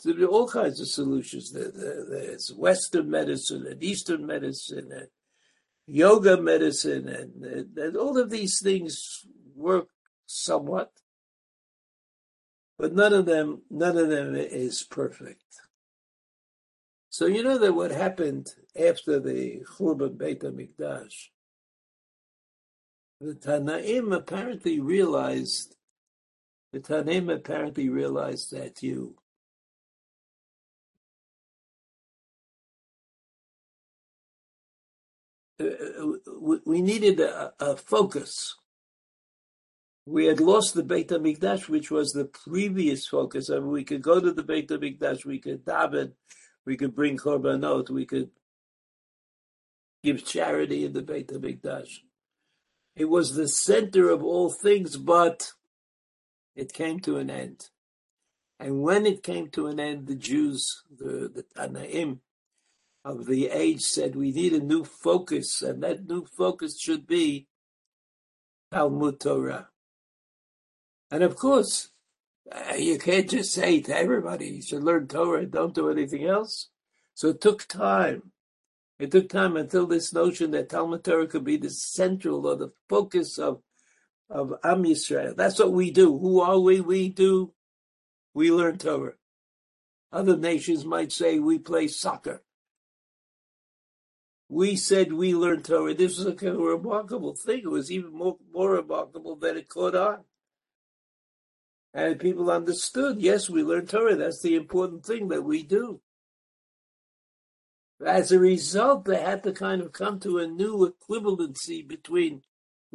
To 0.00 0.12
do 0.12 0.26
all 0.26 0.48
kinds 0.48 0.80
of 0.80 0.88
solutions. 0.88 1.52
There's 1.52 2.52
Western 2.52 3.10
medicine 3.10 3.66
and 3.66 3.82
Eastern 3.82 4.26
medicine 4.26 4.90
and 4.92 5.08
yoga 5.86 6.36
medicine, 6.40 7.08
and, 7.08 7.78
and 7.78 7.96
all 7.96 8.18
of 8.18 8.30
these 8.30 8.60
things 8.60 9.24
work 9.54 9.88
somewhat 10.26 10.90
but 12.78 12.94
none 12.94 13.12
of 13.12 13.26
them 13.26 13.62
none 13.70 13.96
of 13.96 14.08
them 14.08 14.34
is 14.34 14.84
perfect. 14.84 15.42
So 17.08 17.26
you 17.26 17.44
know 17.44 17.58
that 17.58 17.74
what 17.74 17.92
happened 17.92 18.48
after 18.76 19.20
the 19.20 19.62
Churban 19.78 20.18
Beit 20.18 20.40
Hamikdash, 20.40 21.28
the 23.20 23.34
Tanaim 23.34 24.14
apparently 24.14 24.80
realized 24.80 25.76
the 26.74 26.80
Tanaim 26.80 27.32
apparently 27.32 27.88
realized 27.88 28.50
that 28.50 28.82
you 28.82 29.16
uh, 35.60 35.64
uh, 35.64 36.56
we 36.66 36.82
needed 36.82 37.20
a, 37.20 37.52
a 37.60 37.76
focus 37.76 38.56
we 40.06 40.26
had 40.26 40.40
lost 40.40 40.74
the 40.74 40.82
Beit 40.82 41.08
HaMikdash, 41.08 41.68
which 41.68 41.90
was 41.90 42.12
the 42.12 42.26
previous 42.26 43.06
focus. 43.06 43.48
I 43.48 43.54
mean, 43.54 43.70
we 43.70 43.84
could 43.84 44.02
go 44.02 44.20
to 44.20 44.32
the 44.32 44.42
Beit 44.42 44.68
HaMikdash, 44.68 45.24
we 45.24 45.38
could 45.38 45.64
daven, 45.64 46.12
we 46.66 46.76
could 46.76 46.94
bring 46.94 47.16
korbanot, 47.16 47.88
we 47.88 48.04
could 48.04 48.30
give 50.02 50.26
charity 50.26 50.84
in 50.84 50.92
the 50.92 51.02
Beit 51.02 51.28
HaMikdash. 51.28 52.00
It 52.96 53.06
was 53.06 53.34
the 53.34 53.48
center 53.48 54.10
of 54.10 54.22
all 54.22 54.50
things, 54.50 54.96
but 54.96 55.52
it 56.54 56.72
came 56.72 57.00
to 57.00 57.16
an 57.16 57.30
end. 57.30 57.68
And 58.60 58.82
when 58.82 59.04
it 59.04 59.22
came 59.22 59.48
to 59.50 59.66
an 59.66 59.80
end, 59.80 60.06
the 60.06 60.14
Jews, 60.14 60.84
the, 60.96 61.30
the 61.34 61.44
Tanaim 61.56 62.20
of 63.04 63.26
the 63.26 63.48
age 63.48 63.82
said, 63.82 64.16
we 64.16 64.32
need 64.32 64.52
a 64.52 64.60
new 64.60 64.84
focus, 64.84 65.60
and 65.60 65.82
that 65.82 66.08
new 66.08 66.24
focus 66.24 66.80
should 66.80 67.06
be 67.06 67.48
Talmud 68.72 69.20
Torah. 69.20 69.68
And 71.10 71.22
of 71.22 71.36
course, 71.36 71.90
uh, 72.50 72.74
you 72.76 72.98
can't 72.98 73.28
just 73.28 73.52
say 73.52 73.80
to 73.80 73.96
everybody, 73.96 74.48
you 74.48 74.62
should 74.62 74.82
learn 74.82 75.06
Torah 75.06 75.40
and 75.40 75.50
don't 75.50 75.74
do 75.74 75.90
anything 75.90 76.24
else. 76.24 76.70
So 77.14 77.28
it 77.28 77.40
took 77.40 77.66
time. 77.66 78.32
It 78.98 79.10
took 79.10 79.28
time 79.28 79.56
until 79.56 79.86
this 79.86 80.12
notion 80.12 80.52
that 80.52 80.68
Talmud 80.68 81.04
Torah 81.04 81.26
could 81.26 81.44
be 81.44 81.56
the 81.56 81.70
central 81.70 82.46
or 82.46 82.56
the 82.56 82.72
focus 82.88 83.38
of, 83.38 83.60
of 84.30 84.54
Am 84.64 84.84
Yisrael. 84.84 85.36
That's 85.36 85.58
what 85.58 85.72
we 85.72 85.90
do. 85.90 86.18
Who 86.18 86.40
are 86.40 86.58
we? 86.58 86.80
We 86.80 87.08
do. 87.08 87.52
We 88.32 88.50
learn 88.50 88.78
Torah. 88.78 89.14
Other 90.12 90.36
nations 90.36 90.84
might 90.84 91.12
say 91.12 91.38
we 91.38 91.58
play 91.58 91.88
soccer. 91.88 92.42
We 94.48 94.76
said 94.76 95.12
we 95.12 95.34
learned 95.34 95.64
Torah. 95.64 95.94
This 95.94 96.18
was 96.18 96.26
a 96.26 96.34
kind 96.34 96.54
of 96.54 96.60
remarkable 96.60 97.34
thing. 97.34 97.60
It 97.60 97.70
was 97.70 97.90
even 97.90 98.12
more, 98.12 98.36
more 98.52 98.72
remarkable 98.72 99.36
that 99.36 99.56
it 99.56 99.68
caught 99.68 99.94
on. 99.94 100.24
And 101.92 102.18
people 102.18 102.50
understood, 102.50 103.20
yes, 103.20 103.48
we 103.48 103.62
learn 103.62 103.86
Torah. 103.86 104.16
That's 104.16 104.42
the 104.42 104.56
important 104.56 105.06
thing 105.06 105.28
that 105.28 105.42
we 105.42 105.62
do. 105.62 106.00
As 108.04 108.32
a 108.32 108.38
result, 108.38 109.04
they 109.04 109.20
had 109.20 109.42
to 109.44 109.52
kind 109.52 109.80
of 109.80 109.92
come 109.92 110.18
to 110.20 110.38
a 110.38 110.46
new 110.46 110.92
equivalency 110.92 111.86
between 111.86 112.42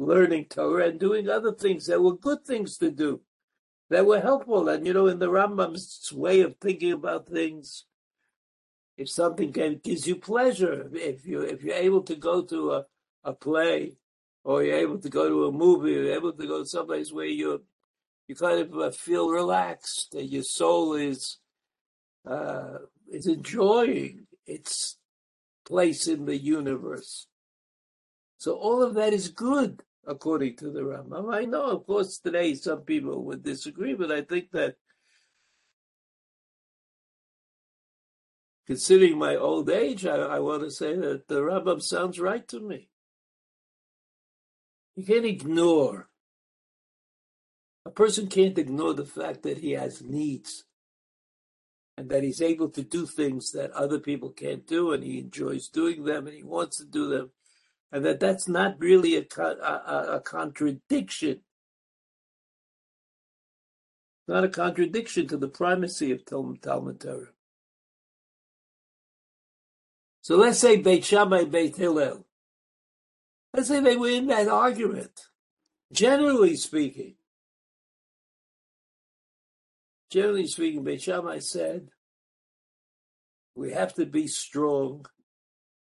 learning 0.00 0.46
Torah 0.48 0.88
and 0.88 0.98
doing 0.98 1.28
other 1.28 1.52
things 1.52 1.86
that 1.86 2.00
were 2.00 2.16
good 2.16 2.44
things 2.44 2.78
to 2.78 2.90
do, 2.90 3.20
that 3.90 4.06
were 4.06 4.20
helpful. 4.20 4.68
And 4.68 4.86
you 4.86 4.94
know, 4.94 5.06
in 5.06 5.18
the 5.18 5.30
Rambam's 5.30 6.10
way 6.12 6.40
of 6.40 6.56
thinking 6.56 6.92
about 6.92 7.28
things, 7.28 7.84
if 8.96 9.10
something 9.10 9.52
can, 9.52 9.80
gives 9.84 10.06
you 10.06 10.16
pleasure, 10.16 10.90
if 10.94 11.26
you 11.26 11.42
if 11.42 11.62
you're 11.62 11.74
able 11.76 12.02
to 12.02 12.16
go 12.16 12.42
to 12.42 12.72
a, 12.72 12.84
a 13.24 13.32
play, 13.34 13.96
or 14.42 14.64
you're 14.64 14.78
able 14.78 14.98
to 14.98 15.10
go 15.10 15.28
to 15.28 15.46
a 15.46 15.52
movie, 15.52 15.96
or 15.96 16.02
you're 16.02 16.16
able 16.16 16.32
to 16.32 16.46
go 16.46 16.60
to 16.60 16.66
someplace 16.66 17.12
where 17.12 17.26
you're 17.26 17.60
you 18.26 18.34
kind 18.34 18.60
of 18.60 18.74
uh, 18.78 18.90
feel 18.90 19.28
relaxed. 19.28 20.12
that 20.12 20.24
your 20.24 20.44
soul 20.44 20.94
is 20.94 21.38
uh, 22.26 22.78
is 23.10 23.26
enjoying 23.26 24.26
its 24.46 24.96
place 25.66 26.08
in 26.08 26.24
the 26.24 26.38
universe. 26.38 27.26
So 28.38 28.54
all 28.54 28.82
of 28.82 28.94
that 28.94 29.12
is 29.12 29.28
good, 29.28 29.82
according 30.10 30.56
to 30.56 30.70
the 30.70 30.80
Rambam. 30.80 31.32
I 31.32 31.44
know, 31.44 31.66
of 31.66 31.86
course, 31.86 32.18
today 32.18 32.54
some 32.54 32.80
people 32.80 33.24
would 33.24 33.44
disagree, 33.44 33.94
but 33.94 34.10
I 34.10 34.22
think 34.22 34.50
that 34.50 34.74
considering 38.66 39.18
my 39.18 39.36
old 39.36 39.70
age, 39.70 40.04
I, 40.04 40.16
I 40.16 40.38
want 40.40 40.62
to 40.62 40.70
say 40.70 40.96
that 40.96 41.28
the 41.28 41.40
Rambam 41.40 41.80
sounds 41.80 42.18
right 42.18 42.46
to 42.48 42.60
me. 42.60 42.88
You 44.96 45.04
can't 45.04 45.24
ignore 45.24 46.08
a 47.86 47.90
person 47.90 48.26
can't 48.26 48.58
ignore 48.58 48.92
the 48.92 49.06
fact 49.06 49.42
that 49.42 49.58
he 49.58 49.72
has 49.72 50.02
needs 50.02 50.64
and 51.96 52.10
that 52.10 52.22
he's 52.22 52.42
able 52.42 52.68
to 52.68 52.82
do 52.82 53.06
things 53.06 53.52
that 53.52 53.70
other 53.70 53.98
people 53.98 54.30
can't 54.30 54.66
do 54.66 54.92
and 54.92 55.02
he 55.02 55.18
enjoys 55.18 55.68
doing 55.68 56.04
them 56.04 56.26
and 56.26 56.36
he 56.36 56.42
wants 56.42 56.76
to 56.76 56.84
do 56.84 57.08
them 57.08 57.30
and 57.92 58.04
that 58.04 58.20
that's 58.20 58.48
not 58.48 58.78
really 58.78 59.16
a, 59.16 59.26
a, 59.40 60.16
a 60.16 60.20
contradiction 60.20 61.40
not 64.30 64.44
a 64.44 64.48
contradiction 64.48 65.26
to 65.26 65.36
the 65.36 65.48
primacy 65.48 66.12
of 66.12 66.24
Talmud, 66.24 66.62
Torah. 66.62 67.26
So 70.22 70.36
let's 70.36 70.60
say 70.60 70.76
Beit 70.76 71.04
Shammai, 71.04 71.44
Beit 71.44 71.76
Hillel. 71.76 72.24
Let's 73.52 73.66
say 73.66 73.80
they 73.80 73.96
were 73.96 74.10
in 74.10 74.28
that 74.28 74.46
argument. 74.46 75.26
Generally 75.92 76.56
speaking, 76.56 77.16
generally 80.12 80.46
speaking, 80.46 80.84
Beit 80.84 81.02
Shammai 81.02 81.40
said, 81.40 81.88
we 83.56 83.72
have 83.72 83.94
to 83.94 84.06
be 84.06 84.28
strong 84.28 85.06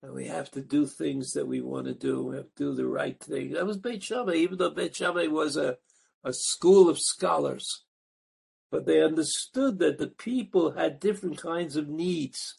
and 0.05 0.13
we 0.13 0.27
have 0.27 0.51
to 0.51 0.61
do 0.61 0.87
things 0.87 1.33
that 1.33 1.47
we 1.47 1.63
want 1.63 1.87
to 1.87 1.95
do. 1.95 2.23
We 2.23 2.37
have 2.37 2.55
to 2.57 2.65
do 2.65 2.75
the 2.75 2.87
right 2.87 3.19
thing. 3.19 3.53
That 3.53 3.65
was 3.65 3.79
Beit 3.79 4.03
Shammai, 4.03 4.35
even 4.35 4.59
though 4.59 4.69
Beit 4.69 4.95
Shammai 4.95 5.29
was 5.29 5.57
a, 5.57 5.79
a 6.23 6.35
school 6.35 6.91
of 6.91 6.99
scholars. 6.99 7.85
But 8.71 8.85
they 8.85 9.03
understood 9.03 9.79
that 9.79 9.97
the 9.97 10.09
people 10.09 10.73
had 10.73 11.01
different 11.01 11.41
kinds 11.41 11.77
of 11.77 11.89
needs. 11.89 12.59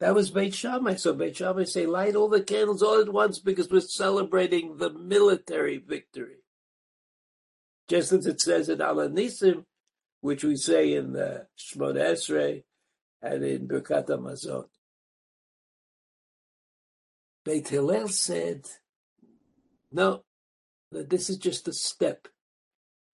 That 0.00 0.14
was 0.14 0.30
Beit 0.30 0.54
Shammai. 0.54 0.94
So 0.94 1.12
Beit 1.12 1.36
Shammai 1.36 1.64
say, 1.64 1.84
light 1.84 2.16
all 2.16 2.28
the 2.28 2.42
candles 2.42 2.82
all 2.82 2.98
at 2.98 3.12
once 3.12 3.38
because 3.38 3.68
we're 3.70 3.80
celebrating 3.80 4.78
the 4.78 4.90
military 4.90 5.76
victory. 5.76 6.36
Just 7.88 8.10
as 8.12 8.24
it 8.24 8.40
says 8.40 8.70
in 8.70 8.80
Al 8.80 8.96
Nisim, 8.96 9.66
which 10.22 10.44
we 10.44 10.56
say 10.56 10.94
in 10.94 11.14
uh, 11.14 11.44
the 11.44 11.46
Shemona 11.58 12.12
Esrei 12.12 12.62
and 13.20 13.44
in 13.44 13.68
Birkat 13.68 14.06
Hamazon. 14.06 14.64
Beit 17.44 17.68
Hillel 17.68 18.08
said, 18.08 18.66
no, 19.90 20.22
that 20.92 21.10
this 21.10 21.28
is 21.28 21.38
just 21.38 21.68
a 21.68 21.72
step. 21.72 22.28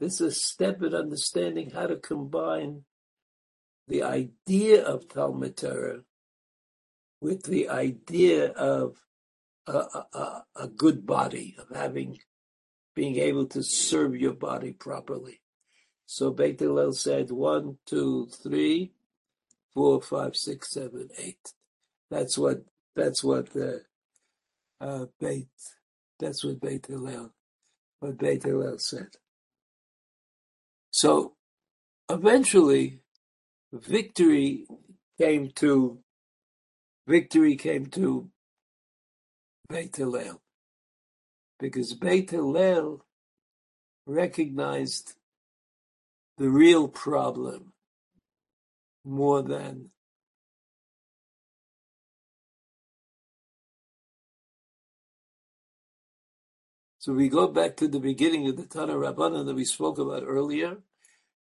This 0.01 0.21
is 0.21 0.21
a 0.21 0.33
step 0.33 0.83
in 0.83 0.95
understanding 0.95 1.71
how 1.71 1.87
to 1.87 1.97
combine 1.97 2.85
the 3.89 4.03
idea 4.03 4.85
of 4.85 5.09
Talmud 5.09 5.57
Torah 5.57 6.03
with 7.21 7.45
the 7.45 7.69
idea 7.69 8.53
of 8.53 8.97
a, 9.67 9.79
a, 10.13 10.45
a 10.57 10.69
good 10.69 11.07
body, 11.07 11.57
of 11.59 11.75
having, 11.77 12.19
being 12.95 13.17
able 13.17 13.47
to 13.47 13.63
serve 13.63 14.15
your 14.15 14.35
body 14.35 14.73
properly. 14.73 15.41
So 16.07 16.31
Beit 16.31 16.61
Hillel 16.61 16.93
said 16.93 17.31
one, 17.31 17.79
two, 17.87 18.29
three, 18.43 18.93
four, 19.75 20.01
five, 20.01 20.37
six, 20.37 20.71
seven, 20.71 21.09
eight. 21.19 21.53
That's 22.11 22.39
what 22.39 22.65
that's 22.97 23.23
what 23.23 23.51
the 23.53 23.83
uh, 24.81 25.07
Beit 25.21 25.49
that's 26.19 26.45
what 26.45 26.61
Beit 26.61 26.87
Hillel 26.87 27.33
what 28.01 28.19
Beit 28.19 28.45
Hillel 28.45 28.79
said. 28.79 29.09
So 30.91 31.35
eventually, 32.09 33.01
victory 33.73 34.67
came 35.21 35.51
to 35.57 35.99
victory 37.07 37.57
came 37.57 37.87
to 37.87 38.31
Beit 39.69 39.97
Hillel 39.97 40.41
because 41.59 41.95
Beit 41.95 42.31
Hillel 42.31 43.05
recognized 44.07 45.15
the 46.39 46.49
real 46.49 46.89
problem 46.89 47.73
more 49.05 49.43
than 49.43 49.91
So 57.09 57.15
we 57.15 57.31
go 57.31 57.49
back 57.49 57.75
to 57.79 57.89
the 57.89 58.01
beginning 58.01 58.49
of 58.49 58.59
the 58.59 58.67
Tana 58.67 58.93
Rabbana 58.93 59.43
that 59.47 59.55
we 59.55 59.65
spoke 59.65 59.97
about 59.99 60.25
earlier. 60.27 60.73
It 60.73 60.79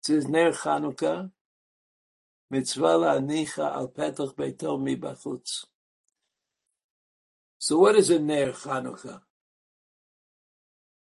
says 0.02 0.28
Ner 0.28 0.54
Chanukah, 0.54 1.30
mitzvah 2.50 2.97
la'anicha 2.97 3.71
al 3.71 3.89
petach 3.89 4.34
beito 4.34 4.80
mibachutz. 4.80 5.65
So 7.60 7.78
what 7.78 7.95
is 7.95 8.10
a 8.10 8.17
Ner 8.17 8.54
Chanukah? 8.54 9.21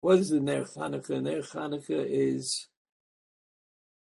What 0.01 0.19
is 0.19 0.31
a 0.31 0.41
Ner 0.41 0.65
Chanukah? 0.65 1.23
Ner 1.23 1.43
Chanukah 1.43 2.05
is 2.05 2.67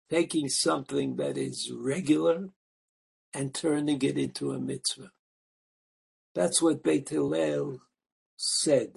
taking 0.08 0.48
something 0.48 1.16
that 1.16 1.36
is 1.36 1.70
regular 1.76 2.48
and 3.34 3.54
turning 3.54 4.00
it 4.00 4.16
into 4.16 4.52
a 4.52 4.58
mitzvah. 4.58 5.10
That's 6.34 6.62
what 6.62 6.82
Beit 6.82 7.10
Hillel 7.10 7.82
said. 8.38 8.92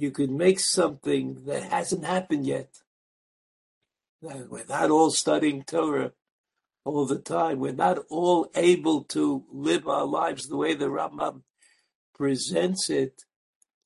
You 0.00 0.10
could 0.10 0.30
make 0.30 0.60
something 0.60 1.44
that 1.44 1.64
hasn't 1.64 2.06
happened 2.06 2.46
yet. 2.46 2.80
We're 4.22 4.64
not 4.66 4.90
all 4.90 5.10
studying 5.10 5.62
Torah 5.62 6.12
all 6.86 7.04
the 7.04 7.18
time. 7.18 7.58
We're 7.58 7.72
not 7.72 7.98
all 8.08 8.50
able 8.54 9.04
to 9.04 9.44
live 9.52 9.86
our 9.86 10.06
lives 10.06 10.48
the 10.48 10.56
way 10.56 10.72
the 10.72 10.86
Rambam 10.86 11.42
presents 12.14 12.88
it. 12.88 13.24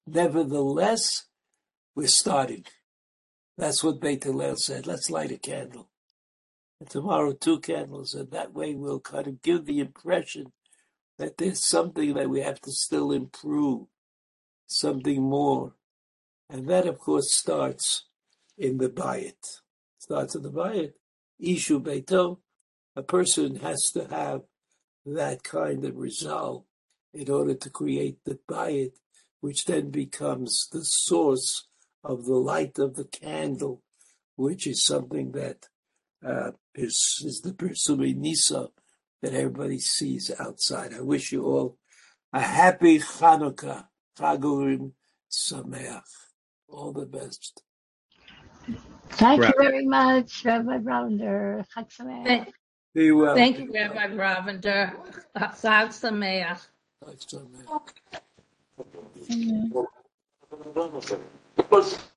Nevertheless, 0.07 1.25
we're 1.97 2.07
starting. 2.07 2.65
That's 3.59 3.83
what 3.83 4.01
Beit 4.01 4.23
Hillel 4.23 4.55
said. 4.55 4.87
Let's 4.87 5.11
light 5.11 5.33
a 5.33 5.37
candle. 5.37 5.89
And 6.79 6.89
tomorrow, 6.89 7.33
two 7.33 7.59
candles. 7.59 8.15
And 8.15 8.31
that 8.31 8.55
way, 8.55 8.77
we'll 8.77 9.01
kind 9.01 9.27
of 9.27 9.43
give 9.43 9.67
the 9.67 9.81
impression 9.81 10.53
that 11.19 11.39
there's 11.39 11.67
something 11.67 12.15
that 12.15 12.31
we 12.31 12.41
have 12.41 12.61
to 12.61 12.71
still 12.71 13.11
improve, 13.11 13.87
something 14.69 15.21
more. 15.21 15.73
And 16.51 16.69
that, 16.69 16.87
of 16.87 16.99
course, 16.99 17.33
starts 17.33 18.05
in 18.59 18.79
the 18.79 18.89
bayit. 18.89 19.61
Starts 19.99 20.35
in 20.35 20.43
the 20.43 20.51
bayit. 20.51 20.93
Ishu 21.43 21.83
Beito. 21.83 22.39
A 22.97 23.03
person 23.03 23.57
has 23.57 23.91
to 23.95 24.07
have 24.09 24.43
that 25.05 25.43
kind 25.43 25.85
of 25.85 25.97
resolve 25.97 26.65
in 27.13 27.31
order 27.31 27.55
to 27.55 27.71
create 27.71 28.19
the 28.25 28.39
bayit, 28.49 28.93
which 29.41 29.65
then 29.65 29.91
becomes 29.91 30.69
the 30.73 30.85
source 30.85 31.67
of 32.03 32.25
the 32.25 32.37
light 32.37 32.79
of 32.79 32.95
the 32.95 33.05
candle, 33.05 33.83
which 34.37 34.67
is 34.67 34.85
something 34.85 35.33
that 35.33 35.69
uh, 36.25 36.53
is, 36.75 37.23
is 37.25 37.41
the 37.41 37.53
Pirsumei 37.53 38.17
Nisa 38.17 38.69
that 39.23 39.35
everybody 39.35 39.79
sees 39.79 40.31
outside. 40.39 40.93
I 40.95 41.01
wish 41.01 41.33
you 41.33 41.45
all 41.45 41.79
a 42.33 42.41
happy 42.41 42.99
Hanukkah, 42.99 43.87
Chag 44.19 44.43
Urim 44.43 44.93
Sameach. 45.31 46.24
All 46.69 46.93
the 46.93 47.07
best. 47.07 47.63
Thank 49.11 49.43
Rabbi. 49.43 49.53
you 49.57 49.71
very 49.71 49.87
much, 49.87 50.45
Rabbi 50.45 50.79
Ravender. 50.79 51.65
Chag 51.75 51.89
Sameach. 51.95 52.53
Be 52.95 53.13
well. 53.13 53.35
Thank 53.35 53.59
you, 53.59 53.73
Rabbi 53.73 54.09
Ravender. 54.09 54.95
Chag 55.37 55.91
Sameach. 55.93 56.67
Chag 57.05 57.19
Sameach. 61.71 61.99